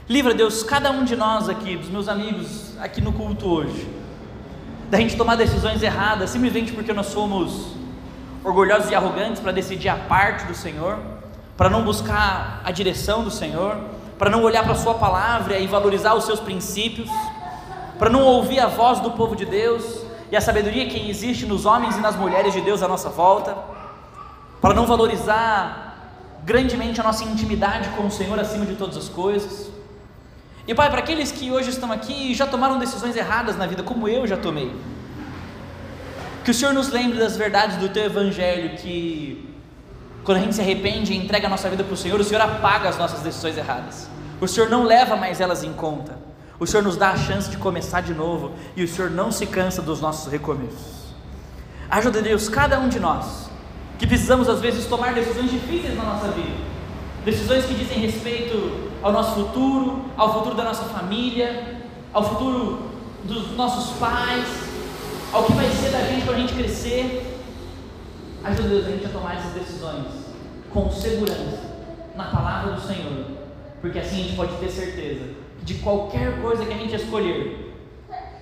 [0.10, 3.88] Livra, Deus, cada um de nós aqui, dos meus amigos aqui no culto hoje,
[4.90, 7.76] da gente tomar decisões erradas simplesmente porque nós somos
[8.44, 10.98] orgulhosos e arrogantes para decidir a parte do Senhor,
[11.56, 13.78] para não buscar a direção do Senhor,
[14.18, 17.08] para não olhar para a Sua palavra e valorizar os seus princípios,
[18.00, 20.02] para não ouvir a voz do povo de Deus
[20.32, 23.56] e a sabedoria que existe nos homens e nas mulheres de Deus à nossa volta,
[24.60, 26.00] para não valorizar
[26.44, 29.69] grandemente a nossa intimidade com o Senhor acima de todas as coisas.
[30.70, 33.82] E Pai, para aqueles que hoje estão aqui e já tomaram decisões erradas na vida,
[33.82, 34.72] como eu já tomei,
[36.46, 39.50] que o Senhor nos lembre das verdades do Teu Evangelho, que
[40.24, 42.42] quando a gente se arrepende e entrega a nossa vida para o Senhor, o Senhor
[42.42, 44.08] apaga as nossas decisões erradas,
[44.40, 46.16] o Senhor não leva mais elas em conta,
[46.60, 49.48] o Senhor nos dá a chance de começar de novo e o Senhor não se
[49.48, 51.16] cansa dos nossos recomeços.
[51.90, 53.50] Ajuda Deus, cada um de nós,
[53.98, 56.58] que precisamos às vezes tomar decisões difíceis na nossa vida,
[57.26, 61.80] decisões que dizem respeito ao nosso futuro, ao futuro da nossa família,
[62.14, 62.90] ao futuro
[63.24, 64.48] dos nossos pais,
[65.32, 67.38] ao que vai ser da gente quando a gente crescer.
[68.44, 70.08] Ajuda Deus a gente a tomar essas decisões
[70.72, 71.70] com segurança
[72.16, 73.26] na palavra do Senhor,
[73.82, 75.26] porque assim a gente pode ter certeza
[75.64, 77.74] de qualquer coisa que a gente escolher,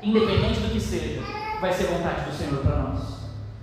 [0.01, 1.21] independente do que seja,
[1.59, 3.01] vai ser vontade do Senhor para nós,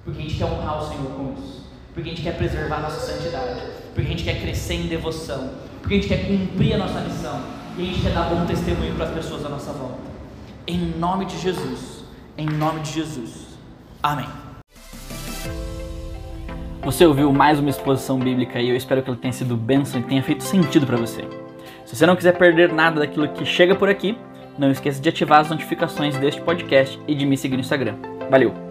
[0.05, 3.01] porque a gente quer honrar o Senhor com isso, porque a gente quer preservar nossa
[3.01, 3.61] santidade,
[3.95, 5.51] porque a gente quer crescer em devoção,
[5.85, 7.43] porque a gente quer cumprir a nossa missão
[7.77, 9.99] e a gente quer dar bom testemunho para as pessoas à nossa volta.
[10.67, 12.07] Em nome de Jesus,
[12.39, 13.49] em nome de Jesus.
[14.03, 14.27] Amém.
[16.83, 20.05] Você ouviu mais uma exposição bíblica e eu espero que ela tenha sido bênção e
[20.05, 21.23] tenha feito sentido para você.
[21.85, 24.17] Se você não quiser perder nada daquilo que chega por aqui,
[24.57, 27.97] não esqueça de ativar as notificações deste podcast e de me seguir no Instagram.
[28.31, 28.64] Valeu!